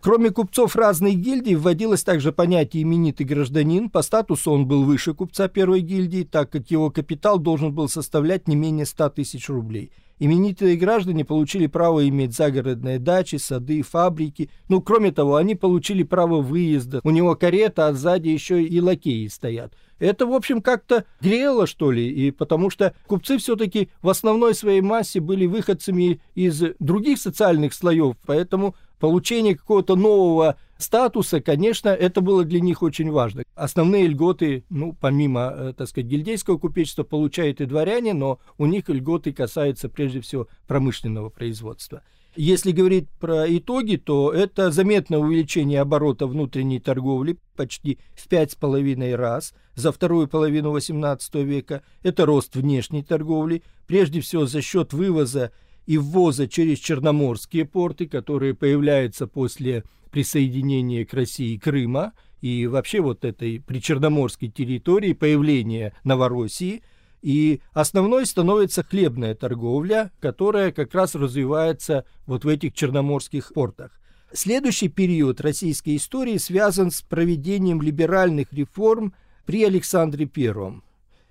Кроме 0.00 0.30
купцов 0.30 0.76
разных 0.76 1.16
гильдий 1.16 1.56
вводилось 1.56 2.04
также 2.04 2.30
понятие 2.30 2.84
именитый 2.84 3.26
гражданин. 3.26 3.90
По 3.90 4.02
статусу 4.02 4.52
он 4.52 4.64
был 4.64 4.84
выше 4.84 5.12
купца 5.12 5.48
первой 5.48 5.80
гильдии, 5.80 6.22
так 6.22 6.50
как 6.50 6.70
его 6.70 6.88
капитал 6.92 7.40
должен 7.40 7.72
был 7.74 7.88
составлять 7.88 8.46
не 8.46 8.54
менее 8.54 8.86
100 8.86 9.10
тысяч 9.10 9.48
рублей. 9.48 9.90
Именитые 10.20 10.76
граждане 10.76 11.24
получили 11.24 11.66
право 11.66 12.08
иметь 12.08 12.34
загородные 12.34 13.00
дачи, 13.00 13.36
сады, 13.36 13.82
фабрики. 13.82 14.50
Ну, 14.68 14.80
кроме 14.80 15.10
того, 15.10 15.34
они 15.34 15.56
получили 15.56 16.04
право 16.04 16.42
выезда. 16.42 17.00
У 17.02 17.10
него 17.10 17.34
карета, 17.34 17.88
а 17.88 17.92
сзади 17.92 18.28
еще 18.28 18.62
и 18.62 18.80
лакеи 18.80 19.26
стоят. 19.26 19.74
Это, 19.98 20.26
в 20.26 20.32
общем, 20.32 20.62
как-то 20.62 21.04
грело, 21.20 21.66
что 21.66 21.90
ли, 21.90 22.08
и 22.08 22.30
потому 22.30 22.70
что 22.70 22.94
купцы 23.06 23.38
все-таки 23.38 23.90
в 24.00 24.08
основной 24.08 24.54
своей 24.54 24.80
массе 24.80 25.18
были 25.20 25.46
выходцами 25.46 26.20
из 26.36 26.62
других 26.78 27.18
социальных 27.18 27.74
слоев, 27.74 28.16
поэтому 28.24 28.76
получение 28.98 29.56
какого-то 29.56 29.96
нового 29.96 30.56
статуса, 30.78 31.40
конечно, 31.40 31.88
это 31.88 32.20
было 32.20 32.44
для 32.44 32.60
них 32.60 32.82
очень 32.82 33.10
важно. 33.10 33.42
Основные 33.54 34.06
льготы, 34.06 34.64
ну, 34.70 34.96
помимо, 34.98 35.52
э, 35.54 35.72
так 35.76 35.88
сказать, 35.88 36.08
гильдейского 36.08 36.58
купечества, 36.58 37.02
получают 37.02 37.60
и 37.60 37.66
дворяне, 37.66 38.14
но 38.14 38.38
у 38.56 38.66
них 38.66 38.88
льготы 38.88 39.32
касаются 39.32 39.88
прежде 39.88 40.20
всего 40.20 40.48
промышленного 40.66 41.30
производства. 41.30 42.02
Если 42.36 42.70
говорить 42.70 43.08
про 43.18 43.46
итоги, 43.48 43.96
то 43.96 44.32
это 44.32 44.70
заметное 44.70 45.18
увеличение 45.18 45.80
оборота 45.80 46.28
внутренней 46.28 46.78
торговли 46.78 47.36
почти 47.56 47.98
в 48.14 48.28
пять 48.28 48.52
с 48.52 48.54
половиной 48.54 49.16
раз 49.16 49.54
за 49.74 49.90
вторую 49.90 50.28
половину 50.28 50.76
XVIII 50.76 51.42
века. 51.42 51.82
Это 52.04 52.26
рост 52.26 52.54
внешней 52.54 53.02
торговли, 53.02 53.64
прежде 53.88 54.20
всего 54.20 54.46
за 54.46 54.62
счет 54.62 54.92
вывоза 54.92 55.50
и 55.88 55.96
ввоза 55.96 56.46
через 56.46 56.80
черноморские 56.80 57.64
порты, 57.64 58.06
которые 58.06 58.52
появляются 58.52 59.26
после 59.26 59.84
присоединения 60.10 61.06
к 61.06 61.14
России 61.14 61.56
Крыма 61.56 62.12
и 62.42 62.66
вообще 62.66 63.00
вот 63.00 63.24
этой 63.24 63.58
причерноморской 63.58 64.48
территории, 64.48 65.14
появления 65.14 65.94
Новороссии. 66.04 66.82
И 67.22 67.62
основной 67.72 68.26
становится 68.26 68.82
хлебная 68.82 69.34
торговля, 69.34 70.12
которая 70.20 70.72
как 70.72 70.94
раз 70.94 71.14
развивается 71.14 72.04
вот 72.26 72.44
в 72.44 72.48
этих 72.48 72.74
черноморских 72.74 73.54
портах. 73.54 73.98
Следующий 74.30 74.88
период 74.88 75.40
российской 75.40 75.96
истории 75.96 76.36
связан 76.36 76.90
с 76.90 77.00
проведением 77.00 77.80
либеральных 77.80 78.52
реформ 78.52 79.14
при 79.46 79.64
Александре 79.64 80.26
Первом. 80.26 80.84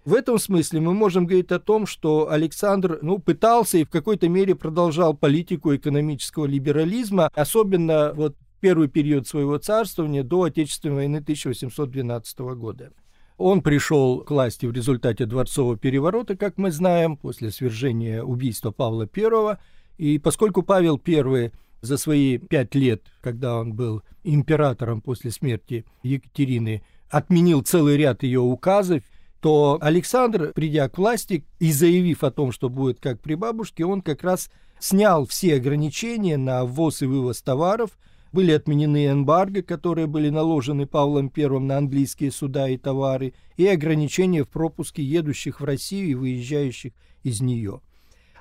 В 0.08 0.14
этом 0.14 0.40
смысле 0.40 0.80
мы 0.80 0.94
можем 0.94 1.26
говорить 1.26 1.52
о 1.52 1.60
том, 1.60 1.86
что 1.86 2.32
Александр 2.32 3.00
ну, 3.02 3.20
пытался 3.20 3.80
и 3.80 3.84
в 3.84 3.90
какой-то 3.90 4.30
мере 4.30 4.56
продолжал 4.56 5.14
политику 5.14 5.76
экономического 5.76 6.46
либерализма, 6.46 7.30
особенно 7.36 8.14
вот 8.14 8.38
первый 8.62 8.88
период 8.88 9.28
своего 9.28 9.58
царствования 9.58 10.24
до 10.24 10.44
Отечественной 10.44 10.96
войны 10.96 11.18
1812 11.18 12.40
года. 12.40 12.94
Он 13.36 13.62
пришел 13.62 14.22
к 14.22 14.32
власти 14.32 14.66
в 14.66 14.72
результате 14.72 15.26
дворцового 15.26 15.76
переворота, 15.76 16.38
как 16.38 16.58
мы 16.58 16.72
знаем, 16.72 17.18
после 17.18 17.52
свержения 17.52 18.24
убийства 18.24 18.72
Павла 18.72 19.10
I. 19.14 19.58
И 19.98 20.20
поскольку 20.20 20.64
Павел 20.64 21.02
I 21.06 21.52
за 21.82 21.98
свои 21.98 22.38
пять 22.38 22.76
лет, 22.76 23.04
когда 23.20 23.60
он 23.60 23.74
был 23.74 24.04
императором 24.24 25.02
после 25.02 25.32
смерти 25.32 25.84
Екатерины, 26.02 26.82
отменил 27.10 27.62
целый 27.62 27.98
ряд 27.98 28.24
ее 28.24 28.40
указов, 28.40 29.04
то 29.39 29.77
Александр, 29.82 30.51
придя 30.53 30.89
к 30.89 30.98
власти 30.98 31.46
и 31.60 31.72
заявив 31.72 32.24
о 32.24 32.32
том, 32.32 32.51
что 32.51 32.70
будет 32.70 33.00
как 33.00 33.20
при 33.22 33.36
бабушке, 33.36 33.86
он 33.86 34.01
как 34.01 34.24
раз 34.24 34.50
снял 34.79 35.25
все 35.25 35.56
ограничения 35.56 36.38
на 36.38 36.65
ввоз 36.65 37.01
и 37.01 37.06
вывоз 37.06 37.41
товаров, 37.41 37.98
были 38.32 38.51
отменены 38.51 39.08
эмбарго, 39.08 39.62
которые 39.62 40.08
были 40.08 40.29
наложены 40.29 40.86
Павлом 40.86 41.32
I 41.36 41.60
на 41.60 41.77
английские 41.77 42.32
суда 42.32 42.67
и 42.70 42.77
товары, 42.77 43.34
и 43.56 43.65
ограничения 43.67 44.44
в 44.44 44.50
пропуске 44.50 45.01
едущих 45.03 45.62
в 45.62 45.63
Россию 45.63 46.10
и 46.10 46.15
выезжающих 46.15 46.94
из 47.24 47.41
нее. 47.41 47.82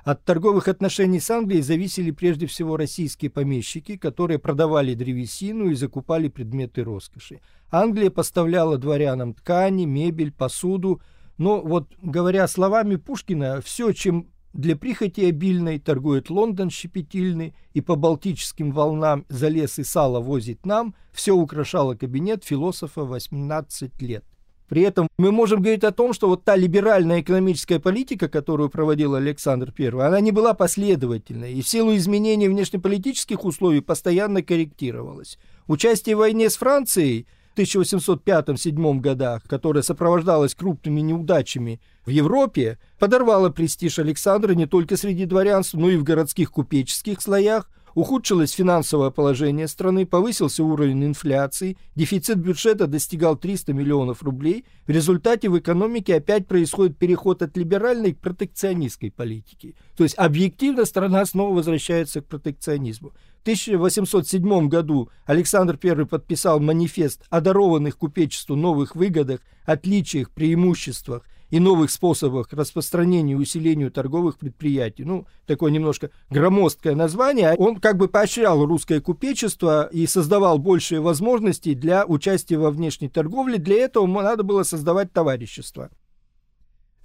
От 0.07 0.23
торговых 0.23 0.69
отношений 0.69 1.19
с 1.19 1.29
Англией 1.29 1.61
зависели 1.61 2.11
прежде 2.11 2.47
всего 2.47 2.77
российские 2.77 3.29
помещики, 3.29 3.97
которые 3.97 4.39
продавали 4.39 4.93
древесину 4.93 5.69
и 5.69 5.75
закупали 5.75 6.29
предметы 6.29 6.85
роскоши. 6.85 7.41
Англия 7.71 8.09
поставляла 8.09 8.77
дворянам 8.77 9.33
ткани, 9.33 9.83
мебель, 9.83 10.31
посуду, 10.31 11.01
но 11.37 11.59
вот 11.59 11.89
говоря 12.01 12.47
словами 12.47 12.95
Пушкина, 12.95 13.59
все, 13.59 13.91
чем 13.91 14.29
для 14.53 14.77
прихоти 14.77 15.25
обильной 15.25 15.77
торгует 15.77 16.29
Лондон 16.29 16.69
щепетильный 16.69 17.53
и 17.73 17.81
по 17.81 17.97
балтическим 17.97 18.71
волнам 18.71 19.25
за 19.27 19.49
лес 19.49 19.77
и 19.77 19.83
сало 19.83 20.21
возит 20.21 20.65
нам, 20.65 20.95
все 21.11 21.33
украшало 21.33 21.95
кабинет 21.95 22.45
философа 22.45 23.03
18 23.03 24.01
лет. 24.01 24.23
При 24.67 24.81
этом 24.81 25.07
мы 25.17 25.31
можем 25.31 25.61
говорить 25.61 25.83
о 25.83 25.91
том, 25.91 26.13
что 26.13 26.27
вот 26.27 26.43
та 26.43 26.55
либеральная 26.55 27.21
экономическая 27.21 27.79
политика, 27.79 28.27
которую 28.27 28.69
проводил 28.69 29.15
Александр 29.15 29.73
I, 29.77 29.87
она 29.87 30.19
не 30.19 30.31
была 30.31 30.53
последовательной 30.53 31.53
и 31.53 31.61
в 31.61 31.67
силу 31.67 31.95
изменений 31.95 32.49
внешнеполитических 32.49 33.45
условий 33.45 33.81
постоянно 33.81 34.41
корректировалась. 34.41 35.37
Участие 35.67 36.15
в 36.15 36.19
войне 36.19 36.49
с 36.49 36.57
Францией 36.57 37.27
1805-1807 37.55 38.99
годах, 38.99 39.43
которая 39.43 39.83
сопровождалась 39.83 40.53
крупными 40.53 40.99
неудачами 41.01 41.79
в 42.05 42.09
Европе, 42.09 42.77
подорвала 42.99 43.49
престиж 43.49 43.99
Александра 43.99 44.53
не 44.53 44.65
только 44.65 44.97
среди 44.97 45.25
дворянства, 45.25 45.79
но 45.79 45.89
и 45.89 45.97
в 45.97 46.03
городских 46.03 46.51
купеческих 46.51 47.21
слоях, 47.21 47.69
Ухудшилось 47.97 48.51
финансовое 48.51 49.09
положение 49.09 49.67
страны, 49.67 50.05
повысился 50.05 50.63
уровень 50.63 51.03
инфляции, 51.03 51.77
дефицит 51.95 52.37
бюджета 52.37 52.85
достигал 52.85 53.35
300 53.37 53.73
миллионов 53.73 54.21
рублей. 54.21 54.65
В 54.85 54.91
результате 54.91 55.49
в 55.49 55.57
экономике 55.57 56.17
опять 56.17 56.45
происходит 56.45 56.99
переход 56.99 57.41
от 57.41 57.57
либеральной 57.57 58.13
к 58.13 58.19
протекционистской 58.19 59.09
политике. 59.09 59.73
То 59.95 60.03
есть 60.03 60.15
объективно 60.15 60.85
страна 60.85 61.25
снова 61.25 61.55
возвращается 61.55 62.21
к 62.21 62.27
протекционизму. 62.27 63.13
В 63.39 63.41
1807 63.41 64.67
году 64.67 65.09
Александр 65.25 65.79
I 65.81 66.05
подписал 66.05 66.59
манифест 66.59 67.23
о 67.31 67.41
дарованных 67.41 67.97
купечеству 67.97 68.55
новых 68.55 68.95
выгодах, 68.95 69.39
отличиях, 69.65 70.29
преимуществах 70.29 71.23
и 71.49 71.59
новых 71.59 71.91
способах 71.91 72.51
распространения 72.51 73.33
и 73.33 73.35
усилению 73.35 73.91
торговых 73.91 74.37
предприятий. 74.37 75.05
Ну, 75.05 75.25
такое 75.45 75.71
немножко 75.71 76.11
громоздкое 76.29 76.95
название. 76.95 77.55
Он 77.57 77.77
как 77.77 77.97
бы 77.97 78.07
поощрял 78.07 78.65
русское 78.65 78.99
купечество 78.99 79.87
и 79.87 80.05
создавал 80.07 80.57
большие 80.57 80.99
возможности 80.99 81.73
для 81.73 82.05
участия 82.05 82.57
во 82.57 82.71
внешней 82.71 83.09
торговле. 83.09 83.57
Для 83.57 83.77
этого 83.77 84.05
надо 84.07 84.43
было 84.43 84.63
создавать 84.63 85.13
товарищество. 85.13 85.89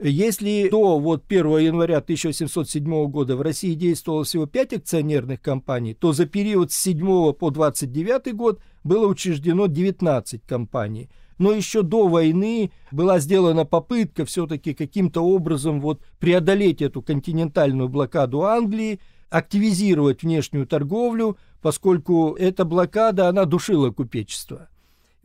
Если 0.04 0.68
до 0.68 0.99
вот 0.99 1.25
1 1.28 1.58
января 1.58 1.99
1707 1.99 3.06
года 3.06 3.37
в 3.37 3.42
России 3.42 3.75
действовало 3.75 4.25
всего 4.25 4.46
5 4.46 4.72
акционерных 4.72 5.40
компаний, 5.40 5.94
то 5.94 6.12
за 6.12 6.26
период 6.26 6.72
с 6.72 6.76
7 6.76 7.32
по 7.34 7.50
29 7.50 8.34
год 8.34 8.61
было 8.82 9.06
учреждено 9.06 9.66
19 9.66 10.42
компаний– 10.42 11.08
но 11.42 11.50
еще 11.50 11.82
до 11.82 12.06
войны 12.06 12.70
была 12.92 13.18
сделана 13.18 13.64
попытка 13.64 14.25
все-таки 14.25 14.75
каким-то 14.75 15.22
образом 15.22 15.80
вот 15.80 16.00
преодолеть 16.20 16.80
эту 16.80 17.02
континентальную 17.02 17.88
блокаду 17.88 18.44
Англии, 18.44 19.00
активизировать 19.28 20.22
внешнюю 20.22 20.68
торговлю, 20.68 21.37
поскольку 21.61 22.37
эта 22.38 22.64
блокада, 22.64 23.28
она 23.28 23.44
душила 23.44 23.90
купечество. 23.90 24.68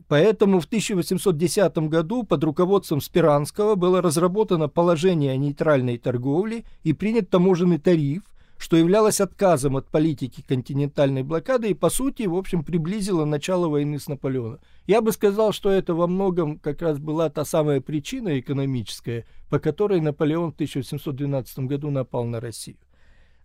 Поэтому 0.08 0.58
в 0.58 0.64
1810 0.64 1.78
году 1.88 2.24
под 2.24 2.42
руководством 2.42 3.00
Спиранского 3.00 3.76
было 3.76 4.02
разработано 4.02 4.68
положение 4.68 5.30
о 5.30 5.36
нейтральной 5.36 5.98
торговле 5.98 6.64
и 6.82 6.94
принят 6.94 7.30
таможенный 7.30 7.78
тариф– 7.78 8.22
что 8.58 8.76
являлось 8.76 9.20
отказом 9.20 9.76
от 9.76 9.88
политики 9.88 10.44
континентальной 10.46 11.22
блокады 11.22 11.70
и, 11.70 11.74
по 11.74 11.90
сути, 11.90 12.24
в 12.24 12.34
общем, 12.34 12.64
приблизило 12.64 13.24
начало 13.24 13.68
войны 13.68 13.98
с 13.98 14.08
Наполеоном. 14.08 14.58
Я 14.86 15.00
бы 15.00 15.12
сказал, 15.12 15.52
что 15.52 15.70
это 15.70 15.94
во 15.94 16.06
многом 16.06 16.58
как 16.58 16.82
раз 16.82 16.98
была 16.98 17.30
та 17.30 17.44
самая 17.44 17.80
причина 17.80 18.38
экономическая, 18.40 19.26
по 19.48 19.58
которой 19.58 20.00
Наполеон 20.00 20.50
в 20.50 20.54
1712 20.54 21.60
году 21.60 21.90
напал 21.90 22.24
на 22.24 22.40
Россию. 22.40 22.76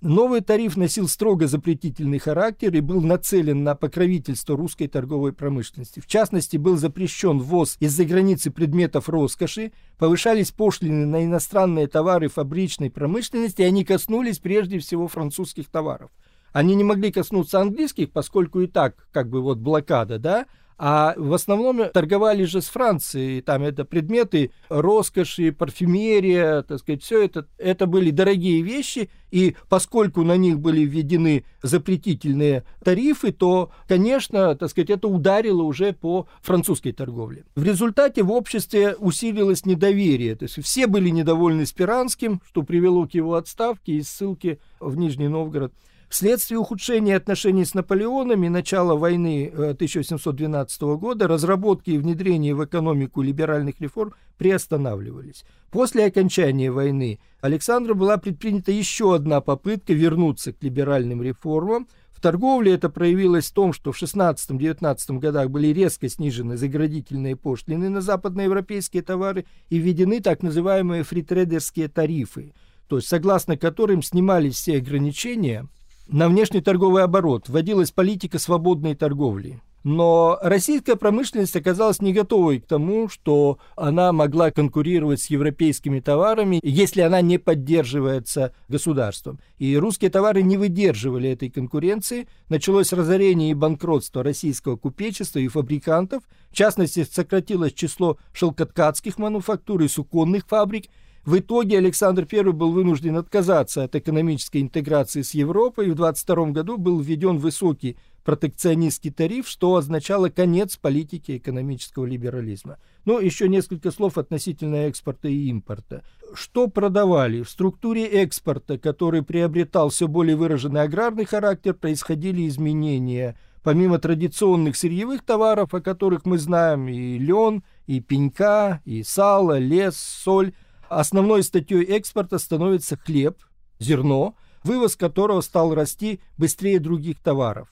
Новый 0.03 0.41
тариф 0.41 0.75
носил 0.75 1.07
строго 1.07 1.47
запретительный 1.47 2.19
характер 2.19 2.75
и 2.75 2.81
был 2.81 2.99
нацелен 2.99 3.63
на 3.63 3.73
покровительство 3.73 4.57
русской 4.57 4.87
торговой 4.87 5.31
промышленности. 5.31 6.01
В 6.01 6.07
частности, 6.07 6.57
был 6.57 6.75
запрещен 6.75 7.39
ввоз 7.39 7.77
из-за 7.79 8.03
границы 8.03 8.51
предметов 8.51 9.07
роскоши, 9.07 9.71
повышались 9.97 10.51
пошлины 10.51 11.05
на 11.05 11.23
иностранные 11.23 11.87
товары 11.87 12.27
фабричной 12.27 12.91
промышленности, 12.91 13.61
и 13.61 13.65
они 13.65 13.85
коснулись 13.85 14.39
прежде 14.39 14.79
всего 14.79 15.07
французских 15.07 15.69
товаров. 15.69 16.11
Они 16.51 16.75
не 16.75 16.83
могли 16.83 17.09
коснуться 17.09 17.61
английских, 17.61 18.11
поскольку 18.11 18.59
и 18.59 18.67
так 18.67 19.07
как 19.13 19.29
бы 19.29 19.41
вот 19.41 19.59
блокада, 19.59 20.19
да, 20.19 20.47
а 20.77 21.13
в 21.17 21.33
основном 21.33 21.89
торговали 21.91 22.43
же 22.43 22.61
с 22.61 22.67
Францией, 22.67 23.41
там 23.41 23.63
это 23.63 23.85
предметы 23.85 24.51
роскоши, 24.69 25.51
парфюмерия, 25.51 26.63
так 26.63 26.79
сказать, 26.79 27.03
все 27.03 27.23
это, 27.23 27.47
это 27.57 27.85
были 27.85 28.11
дорогие 28.11 28.61
вещи, 28.61 29.09
и 29.31 29.55
поскольку 29.69 30.23
на 30.23 30.37
них 30.37 30.59
были 30.59 30.81
введены 30.81 31.45
запретительные 31.61 32.63
тарифы, 32.83 33.31
то, 33.31 33.71
конечно, 33.87 34.55
так 34.55 34.69
сказать, 34.69 34.89
это 34.89 35.07
ударило 35.07 35.63
уже 35.63 35.93
по 35.93 36.27
французской 36.41 36.91
торговле. 36.91 37.45
В 37.55 37.63
результате 37.63 38.23
в 38.23 38.31
обществе 38.31 38.95
усилилось 38.95 39.65
недоверие, 39.65 40.35
то 40.35 40.43
есть 40.43 40.61
все 40.63 40.87
были 40.87 41.09
недовольны 41.09 41.65
Спиранским, 41.65 42.41
что 42.47 42.63
привело 42.63 43.07
к 43.07 43.13
его 43.13 43.35
отставке 43.35 43.93
и 43.93 44.01
ссылке 44.01 44.59
в 44.79 44.95
Нижний 44.97 45.27
Новгород. 45.27 45.73
Вследствие 46.13 46.59
ухудшения 46.59 47.15
отношений 47.15 47.65
с 47.65 47.73
Наполеоном 47.73 48.43
и 48.43 48.49
начала 48.49 48.93
войны 48.93 49.47
1712 49.51 50.81
э, 50.83 50.95
года 50.95 51.27
разработки 51.27 51.89
и 51.89 51.97
внедрение 51.97 52.53
в 52.53 52.63
экономику 52.63 53.23
либеральных 53.23 53.81
реформ 53.81 54.13
приостанавливались. 54.37 55.43
После 55.71 56.05
окончания 56.05 56.69
войны 56.69 57.19
Александру 57.41 57.95
была 57.95 58.17
предпринята 58.17 58.71
еще 58.71 59.15
одна 59.15 59.41
попытка 59.41 59.93
вернуться 59.93 60.53
к 60.53 60.61
либеральным 60.61 61.23
реформам. 61.23 61.87
В 62.11 62.21
торговле 62.21 62.75
это 62.75 62.89
проявилось 62.89 63.49
в 63.49 63.53
том, 63.53 63.73
что 63.73 63.91
в 63.91 63.99
16-19 63.99 65.17
годах 65.17 65.49
были 65.49 65.69
резко 65.69 66.07
снижены 66.09 66.57
заградительные 66.57 67.35
пошлины 67.35 67.89
на 67.89 68.01
западноевропейские 68.01 69.01
товары 69.01 69.45
и 69.69 69.79
введены 69.79 70.21
так 70.21 70.43
называемые 70.43 71.01
фритрейдерские 71.01 71.87
тарифы, 71.87 72.53
то 72.87 72.97
есть 72.97 73.07
согласно 73.07 73.57
которым 73.57 74.03
снимались 74.03 74.57
все 74.57 74.77
ограничения– 74.77 75.67
на 76.07 76.27
внешний 76.27 76.61
торговый 76.61 77.03
оборот 77.03 77.47
вводилась 77.49 77.91
политика 77.91 78.39
свободной 78.39 78.95
торговли. 78.95 79.61
Но 79.83 80.39
российская 80.41 80.95
промышленность 80.95 81.57
оказалась 81.57 82.01
не 82.01 82.13
готовой 82.13 82.61
к 82.61 82.65
тому, 82.65 83.09
что 83.09 83.57
она 83.75 84.13
могла 84.13 84.49
конкурировать 84.49 85.21
с 85.21 85.29
европейскими 85.29 85.99
товарами, 85.99 86.61
если 86.63 87.01
она 87.01 87.19
не 87.19 87.37
поддерживается 87.37 88.53
государством. 88.69 89.39
И 89.57 89.75
русские 89.75 90.09
товары 90.09 90.41
не 90.41 90.55
выдерживали 90.55 91.31
этой 91.31 91.49
конкуренции. 91.49 92.29
Началось 92.47 92.93
разорение 92.93 93.51
и 93.51 93.55
банкротство 93.55 94.23
российского 94.23 94.77
купечества 94.77 95.39
и 95.39 95.49
фабрикантов. 95.49 96.23
В 96.49 96.55
частности, 96.55 97.05
сократилось 97.09 97.73
число 97.73 98.17
шелкоткацких 98.31 99.17
мануфактур 99.17 99.81
и 99.81 99.89
суконных 99.89 100.47
фабрик– 100.47 100.85
в 101.25 101.39
итоге 101.39 101.77
Александр 101.77 102.27
I 102.29 102.43
был 102.51 102.71
вынужден 102.71 103.15
отказаться 103.15 103.83
от 103.83 103.95
экономической 103.95 104.61
интеграции 104.61 105.21
с 105.21 105.33
Европой 105.33 105.87
и 105.87 105.91
в 105.91 105.95
22 105.95 106.47
году 106.47 106.77
был 106.77 106.99
введен 106.99 107.37
высокий 107.37 107.97
протекционистский 108.25 109.11
тариф, 109.11 109.47
что 109.47 109.75
означало 109.75 110.29
конец 110.29 110.75
политики 110.75 111.37
экономического 111.37 112.05
либерализма. 112.05 112.77
Ну, 113.05 113.19
еще 113.19 113.47
несколько 113.47 113.91
слов 113.91 114.17
относительно 114.17 114.87
экспорта 114.87 115.27
и 115.29 115.49
импорта. 115.49 116.03
Что 116.33 116.67
продавали? 116.67 117.41
В 117.41 117.49
структуре 117.49 118.05
экспорта, 118.05 118.77
который 118.77 119.23
приобретал 119.23 119.89
все 119.89 120.07
более 120.07 120.35
выраженный 120.35 120.81
аграрный 120.81 121.25
характер, 121.25 121.73
происходили 121.73 122.47
изменения. 122.47 123.37
Помимо 123.61 123.97
традиционных 123.97 124.75
сырьевых 124.75 125.23
товаров, 125.23 125.73
о 125.73 125.81
которых 125.81 126.25
мы 126.25 126.37
знаем, 126.37 126.89
и 126.89 127.17
лен, 127.17 127.63
и 127.87 128.01
пенька, 128.01 128.81
и 128.83 129.03
сало, 129.03 129.57
лес, 129.57 129.95
соль, 129.95 130.53
Основной 130.89 131.43
статьей 131.43 131.83
экспорта 131.83 132.37
становится 132.37 132.97
хлеб, 132.97 133.37
зерно, 133.79 134.35
вывоз 134.63 134.95
которого 134.95 135.41
стал 135.41 135.73
расти 135.73 136.19
быстрее 136.37 136.79
других 136.79 137.19
товаров. 137.19 137.69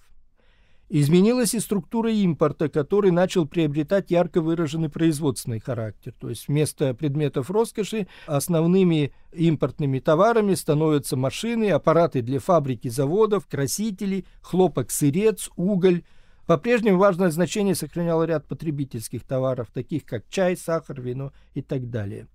Изменилась 0.93 1.53
и 1.53 1.61
структура 1.61 2.11
импорта, 2.11 2.67
который 2.67 3.11
начал 3.11 3.47
приобретать 3.47 4.11
ярко 4.11 4.41
выраженный 4.41 4.89
производственный 4.89 5.61
характер. 5.61 6.13
То 6.19 6.27
есть 6.27 6.49
вместо 6.49 6.93
предметов 6.93 7.49
роскоши 7.49 8.07
основными 8.25 9.13
импортными 9.31 9.99
товарами 9.99 10.53
становятся 10.53 11.15
машины, 11.15 11.71
аппараты 11.71 12.21
для 12.21 12.41
фабрики, 12.41 12.89
заводов, 12.89 13.47
красители, 13.47 14.25
хлопок-сырец, 14.41 15.49
уголь. 15.55 16.03
По-прежнему 16.45 16.97
важное 16.97 17.31
значение 17.31 17.75
сохранял 17.75 18.21
ряд 18.25 18.45
потребительских 18.45 19.23
товаров, 19.23 19.69
таких 19.73 20.03
как 20.03 20.27
чай, 20.27 20.57
сахар, 20.57 20.99
вино 20.99 21.31
и 21.53 21.61
так 21.61 21.89
далее. 21.89 22.27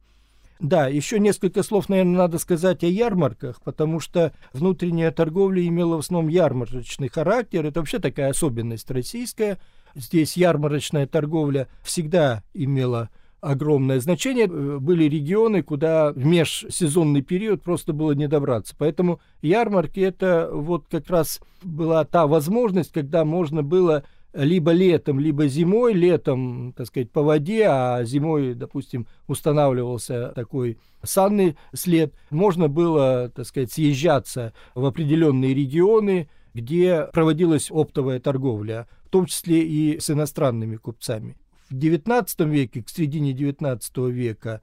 Да, 0.59 0.89
еще 0.89 1.19
несколько 1.19 1.63
слов, 1.63 1.89
наверное, 1.89 2.17
надо 2.17 2.39
сказать 2.39 2.83
о 2.83 2.87
ярмарках, 2.87 3.61
потому 3.63 4.01
что 4.01 4.33
внутренняя 4.53 5.11
торговля 5.11 5.67
имела 5.67 5.97
в 5.97 5.99
основном 6.01 6.29
ярмарочный 6.29 7.09
характер. 7.09 7.67
Это 7.67 7.81
вообще 7.81 7.99
такая 7.99 8.31
особенность 8.31 8.91
российская. 8.91 9.59
Здесь 9.95 10.37
ярмарочная 10.37 11.07
торговля 11.07 11.69
всегда 11.83 12.43
имела 12.55 13.11
огромное 13.41 14.01
значение. 14.01 14.47
Были 14.47 15.05
регионы, 15.05 15.63
куда 15.63 16.13
в 16.13 16.25
межсезонный 16.25 17.23
период 17.23 17.63
просто 17.63 17.93
было 17.93 18.13
не 18.13 18.27
добраться. 18.29 18.75
Поэтому 18.79 19.21
ярмарки 19.43 20.01
это 20.01 20.49
вот 20.53 20.87
как 20.91 21.09
раз 21.11 21.41
была 21.63 22.05
та 22.05 22.27
возможность, 22.27 22.93
когда 22.93 23.25
можно 23.25 23.63
было 23.63 24.05
либо 24.37 24.73
летом, 24.73 25.19
либо 25.19 25.49
зимой, 25.49 25.95
летом, 25.95 26.75
так 26.77 26.87
сказать, 26.87 27.11
по 27.11 27.23
воде, 27.23 27.67
а 27.69 28.05
зимой, 28.05 28.55
допустим, 28.55 29.07
устанавливался 29.27 30.33
такой 30.35 30.79
санный 31.03 31.57
след, 31.73 32.15
можно 32.31 32.69
было, 32.69 33.33
так 33.35 33.47
сказать, 33.47 33.73
съезжаться 33.73 34.53
в 34.75 34.85
определенные 34.85 35.55
регионы, 35.55 36.29
где 36.53 37.09
проводилась 37.13 37.71
оптовая 37.71 38.21
торговля, 38.21 38.87
в 39.05 39.09
том 39.09 39.27
числе 39.27 39.63
и 39.63 39.99
с 39.99 40.11
иностранными 40.11 40.77
купцами. 40.77 41.37
в 41.71 41.75
XIX 41.75 42.49
веке, 42.49 42.83
к 42.83 42.91
середине 42.91 43.33
XIX 43.33 44.11
века, 44.11 44.61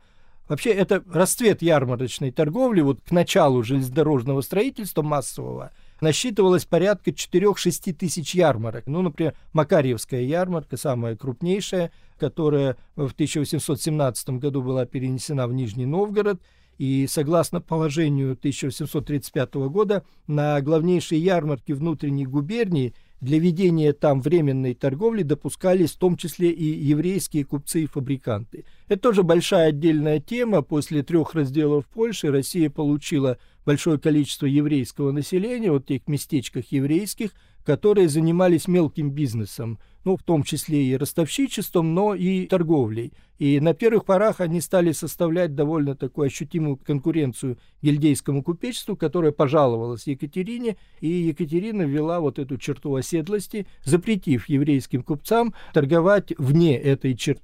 вообще 0.47 0.69
это 0.69 1.03
расцвет 1.11 1.61
ярмарочной 1.61 2.31
торговли, 2.31 2.81
вот 2.81 2.99
к 3.01 3.11
началу 3.11 3.63
железнодорожного 3.63 4.41
строительства 4.41 5.01
массового, 5.01 5.71
насчитывалось 6.03 6.65
порядка 6.65 7.09
4-6 7.11 7.93
тысяч 7.93 8.35
ярмарок. 8.35 8.85
Ну, 8.85 9.01
например, 9.01 9.33
Макарьевская 9.53 10.21
ярмарка, 10.21 10.77
самая 10.77 11.15
крупнейшая, 11.15 11.91
которая 12.19 12.77
в 12.95 13.11
1817 13.13 14.29
году 14.31 14.61
была 14.61 14.85
перенесена 14.85 15.47
в 15.47 15.53
Нижний 15.53 15.85
Новгород, 15.87 16.39
и 16.77 17.07
согласно 17.07 17.61
положению 17.61 18.33
1835 18.33 19.53
года 19.69 20.03
на 20.27 20.59
главнейшие 20.61 21.23
ярмарки 21.23 21.71
внутренней 21.71 22.25
губернии 22.25 22.93
для 23.23 23.39
ведения 23.39 23.93
там 23.93 24.19
временной 24.19 24.73
торговли 24.73 25.23
допускались 25.23 25.91
в 25.91 25.97
том 25.97 26.17
числе 26.17 26.51
и 26.51 26.65
еврейские 26.65 27.45
купцы 27.45 27.83
и 27.83 27.87
фабриканты. 27.87 28.65
Это 28.89 29.01
тоже 29.01 29.23
большая 29.23 29.69
отдельная 29.69 30.19
тема. 30.19 30.61
После 30.61 31.03
трех 31.03 31.33
разделов 31.33 31.85
Польши 31.87 32.29
Россия 32.29 32.69
получила 32.69 33.37
большое 33.65 33.97
количество 33.97 34.45
еврейского 34.45 35.11
населения, 35.11 35.71
вот 35.71 35.85
тех 35.85 36.05
местечках 36.07 36.65
еврейских, 36.71 37.31
которые 37.63 38.09
занимались 38.09 38.67
мелким 38.67 39.11
бизнесом, 39.11 39.79
ну, 40.03 40.17
в 40.17 40.23
том 40.23 40.43
числе 40.43 40.83
и 40.83 40.97
ростовщичеством, 40.97 41.93
но 41.93 42.15
и 42.15 42.47
торговлей. 42.47 43.13
И 43.39 43.59
на 43.59 43.73
первых 43.73 44.05
порах 44.05 44.41
они 44.41 44.61
стали 44.61 44.91
составлять 44.91 45.55
довольно 45.55 45.95
такую 45.95 46.27
ощутимую 46.27 46.77
конкуренцию 46.77 47.57
гильдейскому 47.81 48.43
купечеству, 48.43 48.95
которое 48.95 49.31
пожаловалось 49.31 50.07
Екатерине, 50.07 50.77
и 50.99 51.07
Екатерина 51.07 51.83
ввела 51.83 52.19
вот 52.19 52.39
эту 52.39 52.57
черту 52.57 52.95
оседлости, 52.95 53.65
запретив 53.83 54.47
еврейским 54.49 55.03
купцам 55.03 55.53
торговать 55.73 56.33
вне 56.37 56.77
этой 56.77 57.15
черты. 57.15 57.41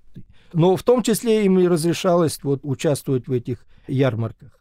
Но 0.53 0.75
в 0.75 0.83
том 0.83 1.03
числе 1.03 1.45
им 1.45 1.59
и 1.59 1.67
разрешалось 1.67 2.39
вот 2.43 2.61
участвовать 2.63 3.27
в 3.27 3.31
этих 3.31 3.65
ярмарках. 3.87 4.58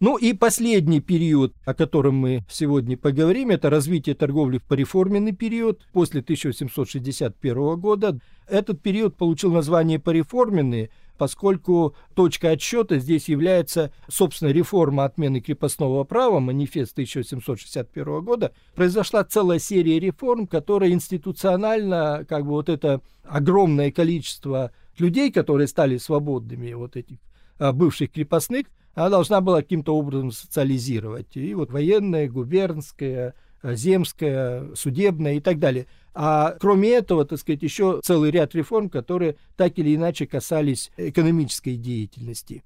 Ну 0.00 0.16
и 0.16 0.32
последний 0.32 1.00
период, 1.00 1.54
о 1.66 1.74
котором 1.74 2.14
мы 2.14 2.42
сегодня 2.48 2.96
поговорим, 2.96 3.50
это 3.50 3.68
развитие 3.68 4.14
торговли 4.14 4.56
в 4.56 4.62
пореформенный 4.62 5.32
период 5.32 5.86
после 5.92 6.22
1861 6.22 7.78
года. 7.78 8.18
Этот 8.48 8.80
период 8.80 9.18
получил 9.18 9.52
название 9.52 9.98
пореформенный, 9.98 10.90
поскольку 11.18 11.94
точка 12.14 12.52
отсчета 12.52 12.98
здесь 12.98 13.28
является, 13.28 13.92
собственно, 14.08 14.48
реформа 14.48 15.04
отмены 15.04 15.42
крепостного 15.42 16.04
права, 16.04 16.40
манифест 16.40 16.92
1761 16.92 18.24
года. 18.24 18.54
Произошла 18.74 19.22
целая 19.22 19.58
серия 19.58 20.00
реформ, 20.00 20.46
которая 20.46 20.92
институционально, 20.92 22.24
как 22.26 22.44
бы 22.44 22.52
вот 22.52 22.70
это 22.70 23.02
огромное 23.22 23.92
количество 23.92 24.72
людей, 24.98 25.30
которые 25.30 25.68
стали 25.68 25.98
свободными, 25.98 26.72
вот 26.72 26.96
этих 26.96 27.18
а, 27.58 27.74
бывших 27.74 28.12
крепостных, 28.12 28.68
она 28.94 29.08
должна 29.08 29.40
была 29.40 29.62
каким-то 29.62 29.96
образом 29.96 30.32
социализировать. 30.32 31.36
И 31.36 31.54
вот 31.54 31.70
военная, 31.70 32.28
губернская, 32.28 33.34
э, 33.62 33.74
земская, 33.74 34.74
судебная 34.74 35.34
и 35.34 35.40
так 35.40 35.58
далее. 35.58 35.86
А 36.14 36.56
кроме 36.60 36.90
этого, 36.90 37.24
так 37.24 37.38
сказать, 37.38 37.62
еще 37.62 38.00
целый 38.02 38.30
ряд 38.30 38.54
реформ, 38.54 38.90
которые 38.90 39.36
так 39.56 39.78
или 39.78 39.94
иначе 39.94 40.26
касались 40.26 40.90
экономической 40.96 41.76
деятельности. 41.76 42.64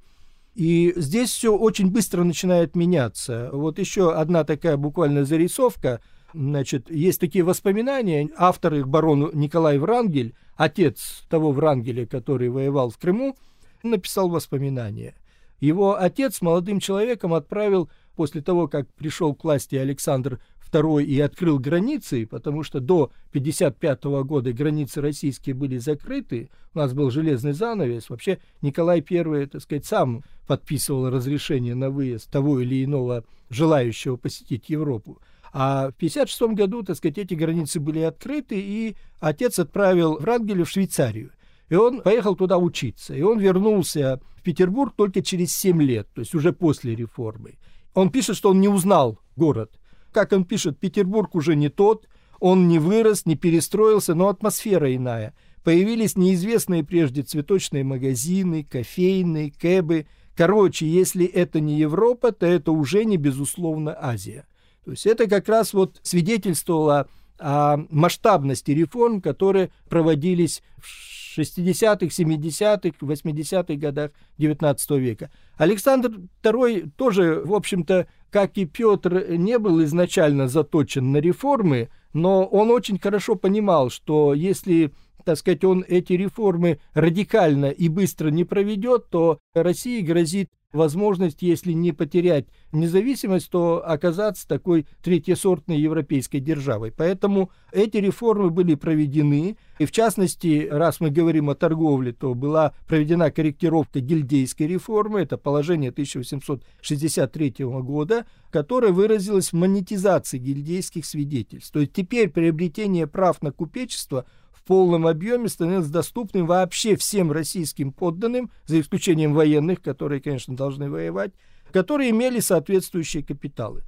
И 0.55 0.93
здесь 0.97 1.31
все 1.31 1.55
очень 1.55 1.91
быстро 1.91 2.23
начинает 2.23 2.77
меняться. 2.77 3.51
Вот 3.53 3.79
еще 3.79 4.15
одна 4.15 4.45
такая 4.45 4.77
буквально 4.77 5.25
зарисовка. 5.25 6.01
Значит, 6.33 6.91
есть 6.91 7.21
такие 7.21 7.45
воспоминания. 7.45 8.31
Автор 8.37 8.75
их 8.75 8.89
барон 8.89 9.31
Николай 9.35 9.79
Врангель, 9.79 10.35
отец 10.57 11.25
того 11.29 11.53
Врангеля, 11.53 12.07
который 12.07 12.49
воевал 12.49 12.91
в 12.91 12.99
Крыму, 12.99 13.37
написал 13.83 14.29
воспоминания. 14.29 15.15
Его 15.61 16.01
отец 16.01 16.40
молодым 16.40 16.81
человеком 16.81 17.35
отправил 17.35 17.90
после 18.17 18.43
того, 18.43 18.69
как 18.69 18.93
пришел 18.95 19.35
к 19.35 19.45
власти 19.45 19.77
Александр 19.77 20.40
II 20.73 21.05
и 21.05 21.21
открыл 21.21 21.59
границы, 21.59 22.27
потому 22.27 22.62
что 22.62 22.81
до 22.81 23.12
1955 23.31 24.05
года 24.25 24.53
границы 24.53 25.01
российские 25.01 25.55
были 25.55 25.79
закрыты, 25.79 26.51
у 26.75 26.79
нас 26.79 26.93
был 26.93 27.11
железный 27.11 27.53
занавес, 27.53 28.11
вообще 28.11 28.38
Николай 28.62 29.05
I, 29.09 29.47
так 29.47 29.62
сказать, 29.62 29.87
сам 29.87 30.25
подписывал 30.47 31.11
разрешение 31.11 31.75
на 31.75 31.90
выезд 31.90 32.31
того 32.31 32.61
или 32.61 32.85
иного 32.85 33.25
желающего 33.51 34.17
посетить 34.17 34.69
Европу. 34.69 35.21
А 35.53 35.90
в 35.93 35.97
1956 35.97 36.57
году, 36.57 36.83
так 36.83 36.97
сказать, 36.97 37.19
эти 37.19 37.35
границы 37.35 37.79
были 37.79 38.01
открыты, 38.01 38.57
и 38.59 38.97
отец 39.21 39.61
отправил 39.61 40.19
Врангеля 40.19 40.64
в 40.64 40.71
Швейцарию. 40.71 41.31
И 41.75 41.77
он 41.77 42.03
поехал 42.03 42.37
туда 42.37 42.57
учиться. 42.57 43.17
И 43.17 43.23
он 43.23 43.41
вернулся 43.41 44.21
в 44.37 44.43
Петербург 44.43 44.95
только 44.97 45.23
через 45.23 45.53
7 45.57 45.83
лет, 45.83 46.07
то 46.15 46.21
есть 46.21 46.33
уже 46.33 46.53
после 46.53 46.95
реформы. 46.95 47.59
Он 47.95 48.11
пишет, 48.11 48.37
что 48.37 48.51
он 48.51 48.61
не 48.61 48.69
узнал 48.69 49.19
город. 49.35 49.73
Как 50.13 50.31
он 50.31 50.45
пишет, 50.45 50.79
Петербург 50.79 51.35
уже 51.35 51.57
не 51.57 51.71
тот, 51.71 52.07
он 52.39 52.69
не 52.69 52.79
вырос, 52.79 53.27
не 53.27 53.35
перестроился, 53.35 54.15
но 54.15 54.29
атмосфера 54.29 54.95
иная. 54.95 55.35
Появились 55.65 56.15
неизвестные 56.15 56.85
прежде 56.85 57.25
цветочные 57.25 57.83
магазины, 57.83 58.63
кофейные, 58.63 59.51
кэбы. 59.51 60.07
Короче, 60.37 60.87
если 60.87 61.27
это 61.27 61.59
не 61.59 61.77
Европа, 61.77 62.31
то 62.31 62.47
это 62.47 62.71
уже 62.71 63.05
не, 63.05 63.17
безусловно, 63.17 63.97
Азия. 64.01 64.47
То 64.85 64.93
есть 64.93 65.07
это 65.07 65.27
как 65.27 65.49
раз 65.49 65.75
вот 65.75 65.99
свидетельствовало 66.05 67.09
о 67.41 67.79
масштабности 67.91 68.71
реформ, 68.71 69.21
которые 69.21 69.73
проводились 69.89 70.63
в 70.79 71.13
60-х, 71.37 72.07
70-х, 72.07 72.97
80-х 73.01 73.75
годах 73.75 74.11
XIX 74.38 74.99
века. 74.99 75.31
Александр 75.57 76.20
II 76.42 76.90
тоже, 76.97 77.42
в 77.44 77.55
общем-то, 77.55 78.07
как 78.31 78.57
и 78.59 78.64
Петр, 78.64 79.27
не 79.31 79.59
был 79.59 79.83
изначально 79.85 80.49
заточен 80.49 81.12
на 81.12 81.18
реформы, 81.18 81.88
но 82.12 82.44
он 82.44 82.70
очень 82.70 82.99
хорошо 82.99 83.35
понимал, 83.35 83.90
что 83.90 84.35
если 84.35 84.92
так 85.25 85.38
сказать, 85.38 85.64
он 85.64 85.85
эти 85.88 86.12
реформы 86.12 86.81
радикально 86.92 87.66
и 87.70 87.88
быстро 87.88 88.29
не 88.29 88.44
проведет, 88.44 89.09
то 89.09 89.38
России 89.55 90.03
грозит 90.03 90.51
возможность, 90.75 91.43
если 91.43 91.73
не 91.73 91.93
потерять 91.93 92.47
независимость, 92.73 93.51
то 93.51 93.83
оказаться 93.87 94.47
такой 94.47 94.87
третьесортной 95.03 95.79
европейской 95.79 96.39
державой. 96.39 96.93
Поэтому 96.93 97.51
эти 97.73 97.99
реформы 97.99 98.51
были 98.51 98.75
проведены. 98.75 99.57
И 99.79 99.87
в 99.87 99.93
частности, 99.93 100.69
раз 100.71 101.01
мы 101.01 101.11
говорим 101.11 101.49
о 101.51 101.55
торговле, 101.55 102.13
то 102.13 102.35
была 102.35 102.75
проведена 102.87 103.31
корректировка 103.31 104.01
гильдейской 104.01 104.67
реформы, 104.67 105.21
это 105.21 105.39
положение 105.39 105.91
1863 105.91 107.55
года, 107.59 108.27
которое 108.51 108.93
выразилось 108.93 109.53
в 109.53 109.57
монетизации 109.57 110.39
гильдейских 110.39 111.07
свидетельств. 111.07 111.73
То 111.73 111.81
есть 111.81 111.93
теперь 111.93 112.29
приобретение 112.31 113.07
прав 113.07 113.41
на 113.43 113.53
купечество– 113.53 114.27
полном 114.64 115.07
объеме 115.07 115.48
становилось 115.48 115.88
доступным 115.88 116.46
вообще 116.46 116.96
всем 116.96 117.31
российским 117.33 117.92
подданным, 117.92 118.50
за 118.66 118.81
исключением 118.81 119.35
военных, 119.35 119.83
которые, 119.83 120.20
конечно, 120.20 120.57
должны 120.57 120.90
воевать, 120.90 121.33
которые 121.72 122.11
имели 122.11 122.40
соответствующие 122.40 123.22
капиталы. 123.22 123.83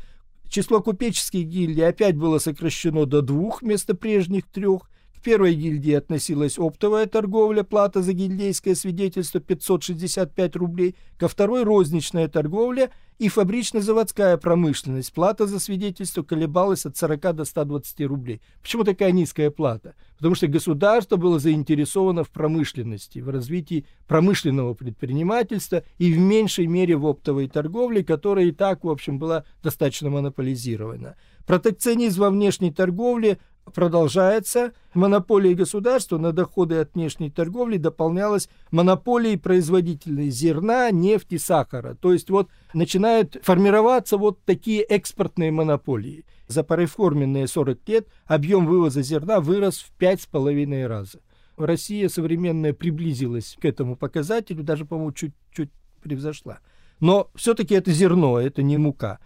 Число 0.48 0.80
купеческих 0.80 1.46
гильдий 1.46 1.86
опять 1.86 2.16
было 2.16 2.38
сокращено 2.38 3.06
до 3.06 3.22
двух 3.22 3.62
вместо 3.62 3.94
прежних 3.94 4.46
трех. 4.46 4.90
К 5.16 5.22
первой 5.22 5.54
гильдии 5.54 5.92
относилась 5.92 6.58
оптовая 6.58 7.06
торговля, 7.06 7.62
плата 7.62 8.02
за 8.02 8.12
гильдейское 8.12 8.74
свидетельство 8.74 9.40
565 9.40 10.56
рублей, 10.56 10.94
ко 11.18 11.26
второй 11.26 11.64
розничная 11.64 12.28
торговля 12.28 12.90
и 13.18 13.28
фабрично-заводская 13.28 14.36
промышленность. 14.36 15.12
Плата 15.14 15.46
за 15.46 15.58
свидетельство 15.58 16.22
колебалась 16.22 16.84
от 16.84 16.98
40 16.98 17.34
до 17.34 17.44
120 17.44 18.00
рублей. 18.02 18.42
Почему 18.60 18.84
такая 18.84 19.10
низкая 19.10 19.50
плата? 19.50 19.94
Потому 20.16 20.34
что 20.34 20.48
государство 20.48 21.16
было 21.16 21.38
заинтересовано 21.38 22.22
в 22.22 22.30
промышленности, 22.30 23.20
в 23.20 23.30
развитии 23.30 23.86
промышленного 24.06 24.74
предпринимательства 24.74 25.82
и 25.96 26.12
в 26.12 26.18
меньшей 26.18 26.66
мере 26.66 26.96
в 26.96 27.06
оптовой 27.06 27.48
торговле, 27.48 28.04
которая 28.04 28.46
и 28.46 28.52
так, 28.52 28.84
в 28.84 28.90
общем, 28.90 29.18
была 29.18 29.44
достаточно 29.62 30.10
монополизирована. 30.10 31.16
Протекционизм 31.46 32.20
во 32.20 32.30
внешней 32.30 32.70
торговле 32.70 33.38
продолжается. 33.74 34.72
Монополия 34.94 35.54
государства 35.54 36.18
на 36.18 36.32
доходы 36.32 36.76
от 36.76 36.94
внешней 36.94 37.30
торговли 37.30 37.76
дополнялась 37.76 38.48
монополией 38.70 39.38
производителей 39.38 40.30
зерна, 40.30 40.90
нефти, 40.90 41.36
сахара. 41.38 41.94
То 41.94 42.12
есть 42.12 42.30
вот 42.30 42.48
начинают 42.74 43.36
формироваться 43.42 44.16
вот 44.16 44.42
такие 44.44 44.82
экспортные 44.82 45.50
монополии. 45.50 46.24
За 46.48 46.62
пореформенные 46.62 47.48
40 47.48 47.88
лет 47.88 48.08
объем 48.24 48.66
вывоза 48.66 49.02
зерна 49.02 49.40
вырос 49.40 49.78
в 49.78 50.00
5,5 50.00 50.86
раза. 50.86 51.20
Россия 51.56 52.08
современная 52.08 52.72
приблизилась 52.72 53.56
к 53.60 53.64
этому 53.64 53.96
показателю, 53.96 54.62
даже, 54.62 54.84
по-моему, 54.84 55.12
чуть-чуть 55.12 55.70
превзошла. 56.02 56.58
Но 57.00 57.30
все-таки 57.34 57.74
это 57.74 57.92
зерно, 57.92 58.38
это 58.38 58.62
не 58.62 58.78
мука. 58.78 59.18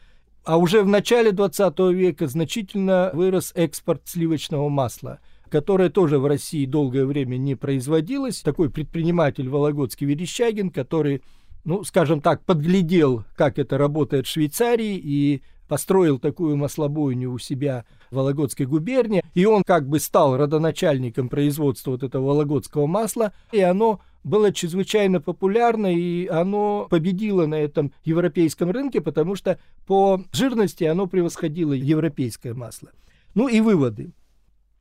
А 0.44 0.56
уже 0.56 0.82
в 0.82 0.88
начале 0.88 1.32
20 1.32 1.78
века 1.92 2.26
значительно 2.26 3.10
вырос 3.12 3.52
экспорт 3.54 4.02
сливочного 4.06 4.68
масла. 4.68 5.20
которая 5.50 5.90
тоже 5.90 6.20
в 6.20 6.26
России 6.26 6.64
долгое 6.64 7.04
время 7.04 7.36
не 7.36 7.56
производилась. 7.56 8.40
Такой 8.40 8.70
предприниматель 8.70 9.48
Вологодский 9.48 10.06
Верещагин, 10.06 10.70
который, 10.70 11.24
ну, 11.64 11.82
скажем 11.82 12.20
так, 12.20 12.44
подглядел, 12.44 13.24
как 13.34 13.58
это 13.58 13.76
работает 13.76 14.28
в 14.28 14.30
Швейцарии 14.30 14.94
и 14.94 15.42
построил 15.66 16.18
такую 16.18 16.56
маслобойню 16.56 17.32
у 17.32 17.38
себя 17.38 17.84
в 18.10 18.16
Вологодской 18.16 18.66
губернии, 18.66 19.24
и 19.34 19.44
он 19.44 19.62
как 19.64 19.88
бы 19.88 20.00
стал 20.00 20.36
родоначальником 20.36 21.28
производства 21.28 21.92
вот 21.92 22.02
этого 22.02 22.26
вологодского 22.26 22.86
масла, 22.86 23.32
и 23.52 23.60
оно 23.60 24.00
было 24.22 24.52
чрезвычайно 24.52 25.20
популярно, 25.20 25.86
и 25.94 26.26
оно 26.26 26.86
победило 26.90 27.46
на 27.46 27.54
этом 27.54 27.92
европейском 28.04 28.70
рынке, 28.70 29.00
потому 29.00 29.34
что 29.34 29.58
по 29.86 30.22
жирности 30.32 30.84
оно 30.84 31.06
превосходило 31.06 31.72
европейское 31.72 32.54
масло. 32.54 32.90
Ну 33.34 33.48
и 33.48 33.60
выводы. 33.60 34.12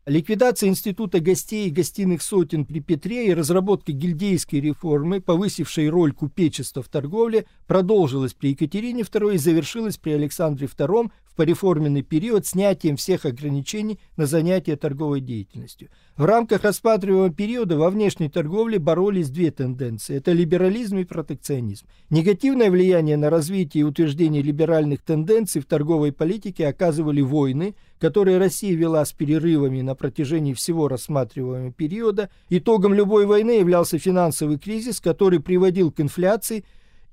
Ликвидация 0.06 0.70
института 0.70 1.20
гостей 1.20 1.68
и 1.68 1.72
гостиных 1.72 2.24
сотен 2.24 2.66
при 2.66 2.80
Петре 2.80 3.28
и 3.28 3.34
разработка 3.34 3.92
гильдейской 3.92 4.60
реформы, 4.60 5.22
повысившей 5.22 5.88
роль 5.88 6.14
купечества 6.14 6.82
в 6.82 6.88
торговле, 6.88 7.46
продолжилась 7.68 8.34
при 8.34 8.52
Екатерине 8.52 9.04
II 9.04 9.36
и 9.36 9.38
завершилась 9.38 9.98
при 9.98 10.12
Александре 10.12 10.66
II 10.66 11.12
пореформенный 11.40 12.02
период 12.02 12.46
снятием 12.46 12.98
всех 12.98 13.24
ограничений 13.24 13.98
на 14.18 14.26
занятие 14.26 14.76
торговой 14.76 15.22
деятельностью. 15.22 15.88
В 16.18 16.26
рамках 16.26 16.66
рассматриваемого 16.66 17.30
периода 17.30 17.78
во 17.78 17.90
внешней 17.90 18.28
торговле 18.28 18.78
боролись 18.78 19.30
две 19.30 19.50
тенденции– 19.50 20.16
это 20.18 20.34
либерализм 20.34 20.98
и 20.98 21.06
протекционизм. 21.06 21.86
Негативное 22.10 22.70
влияние 22.70 23.16
на 23.16 23.30
развитие 23.30 23.84
и 23.84 23.86
утверждение 23.86 24.42
либеральных 24.42 25.02
тенденций 25.02 25.62
в 25.62 25.66
торговой 25.66 26.12
политике 26.12 26.68
оказывали 26.68 27.22
войны– 27.22 27.74
которые 28.00 28.38
Россия 28.38 28.76
вела 28.76 29.04
с 29.06 29.12
перерывами 29.12 29.82
на 29.82 29.94
протяжении 29.94 30.54
всего 30.54 30.88
рассматриваемого 30.88 31.72
периода, 31.72 32.30
итогом 32.50 32.94
любой 32.94 33.26
войны 33.26 33.60
являлся 33.60 34.00
финансовый 34.00 34.58
кризис, 34.58 35.02
который 35.02 35.40
приводил 35.40 35.92
к 35.92 36.00
инфляции 36.00 36.64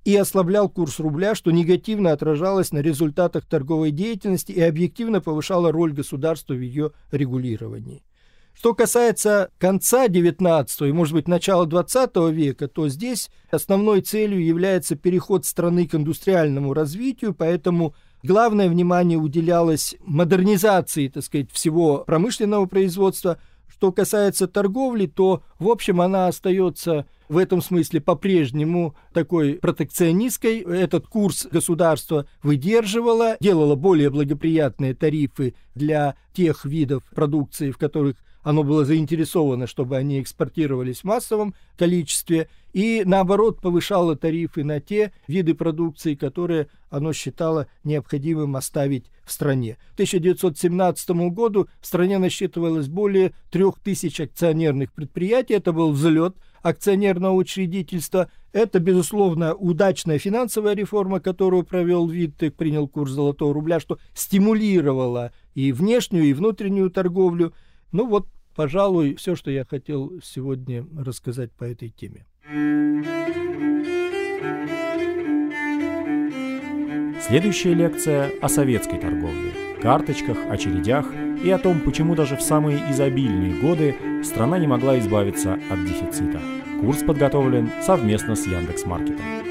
и 0.06 0.16
ослаблял 0.16 0.68
курс 0.68 1.00
рубля, 1.00 1.34
что 1.34 1.50
негативно 1.50 2.12
отражалось 2.12 2.72
на 2.72 2.78
результатах 2.78 3.44
торговой 3.44 3.90
деятельности 3.90 4.52
и 4.52 4.60
объективно 4.60 5.20
повышало 5.20 5.72
роль 5.72 5.92
государства 5.92 6.54
в 6.54 6.60
ее 6.60 6.92
регулировании. 7.10 8.02
Что 8.54 8.72
касается 8.72 9.50
конца 9.58 10.06
XIX 10.06 10.88
и, 10.88 10.92
может 10.92 11.12
быть, 11.12 11.28
начала 11.28 11.66
XX 11.66 12.32
века, 12.32 12.68
то 12.68 12.88
здесь 12.88 13.30
основной 13.50 14.00
целью 14.00 14.42
является 14.42 14.94
переход 14.96 15.44
страны 15.44 15.86
к 15.86 15.94
индустриальному 15.94 16.72
развитию, 16.72 17.34
поэтому 17.34 17.94
Главное 18.26 18.68
внимание 18.68 19.18
уделялось 19.18 19.94
модернизации, 20.00 21.06
так 21.06 21.22
сказать, 21.22 21.52
всего 21.52 21.98
промышленного 21.98 22.66
производства. 22.66 23.38
Что 23.68 23.92
касается 23.92 24.48
торговли, 24.48 25.06
то, 25.06 25.44
в 25.60 25.68
общем, 25.68 26.00
она 26.00 26.26
остается 26.26 27.06
в 27.28 27.36
этом 27.36 27.62
смысле 27.62 28.00
по-прежнему 28.00 28.94
такой 29.12 29.54
протекционистской. 29.54 30.60
Этот 30.60 31.06
курс 31.06 31.46
государство 31.50 32.26
выдерживало, 32.42 33.36
делало 33.40 33.74
более 33.74 34.10
благоприятные 34.10 34.94
тарифы 34.94 35.54
для 35.74 36.16
тех 36.32 36.64
видов 36.64 37.04
продукции, 37.14 37.70
в 37.70 37.78
которых 37.78 38.16
оно 38.46 38.62
было 38.62 38.84
заинтересовано, 38.84 39.66
чтобы 39.66 39.96
они 39.96 40.20
экспортировались 40.20 41.00
в 41.00 41.04
массовом 41.04 41.52
количестве, 41.76 42.48
и 42.72 43.02
наоборот 43.04 43.60
повышало 43.60 44.14
тарифы 44.14 44.62
на 44.62 44.78
те 44.78 45.12
виды 45.26 45.54
продукции, 45.54 46.14
которые 46.14 46.68
оно 46.88 47.12
считало 47.12 47.66
необходимым 47.82 48.54
оставить 48.54 49.06
в 49.24 49.32
стране. 49.32 49.78
К 49.90 49.94
1917 49.94 51.10
году 51.32 51.66
в 51.80 51.86
стране 51.88 52.18
насчитывалось 52.18 52.86
более 52.86 53.32
3000 53.50 54.22
акционерных 54.22 54.92
предприятий, 54.92 55.54
это 55.54 55.72
был 55.72 55.90
взлет 55.90 56.36
акционерного 56.68 57.34
учредительства. 57.34 58.30
Это, 58.52 58.80
безусловно, 58.80 59.54
удачная 59.54 60.18
финансовая 60.18 60.74
реформа, 60.74 61.20
которую 61.20 61.64
провел 61.64 62.08
Виттек, 62.08 62.56
принял 62.56 62.88
курс 62.88 63.12
золотого 63.12 63.54
рубля, 63.54 63.80
что 63.80 63.98
стимулировало 64.14 65.32
и 65.54 65.72
внешнюю, 65.72 66.24
и 66.24 66.32
внутреннюю 66.32 66.90
торговлю. 66.90 67.52
Ну 67.92 68.06
вот 68.06 68.28
Пожалуй, 68.56 69.16
все, 69.16 69.36
что 69.36 69.50
я 69.50 69.66
хотел 69.66 70.18
сегодня 70.24 70.86
рассказать 70.96 71.52
по 71.52 71.64
этой 71.64 71.90
теме. 71.90 72.24
Следующая 77.20 77.74
лекция 77.74 78.30
о 78.40 78.48
советской 78.48 78.98
торговле, 78.98 79.52
карточках, 79.82 80.38
очередях 80.48 81.06
и 81.44 81.50
о 81.50 81.58
том, 81.58 81.80
почему 81.80 82.14
даже 82.14 82.36
в 82.36 82.40
самые 82.40 82.78
изобильные 82.90 83.60
годы 83.60 83.94
страна 84.24 84.58
не 84.58 84.66
могла 84.66 84.98
избавиться 84.98 85.54
от 85.54 85.84
дефицита. 85.84 86.40
Курс 86.80 87.02
подготовлен 87.02 87.70
совместно 87.82 88.36
с 88.36 88.46
Яндекс.Маркетом. 88.46 89.45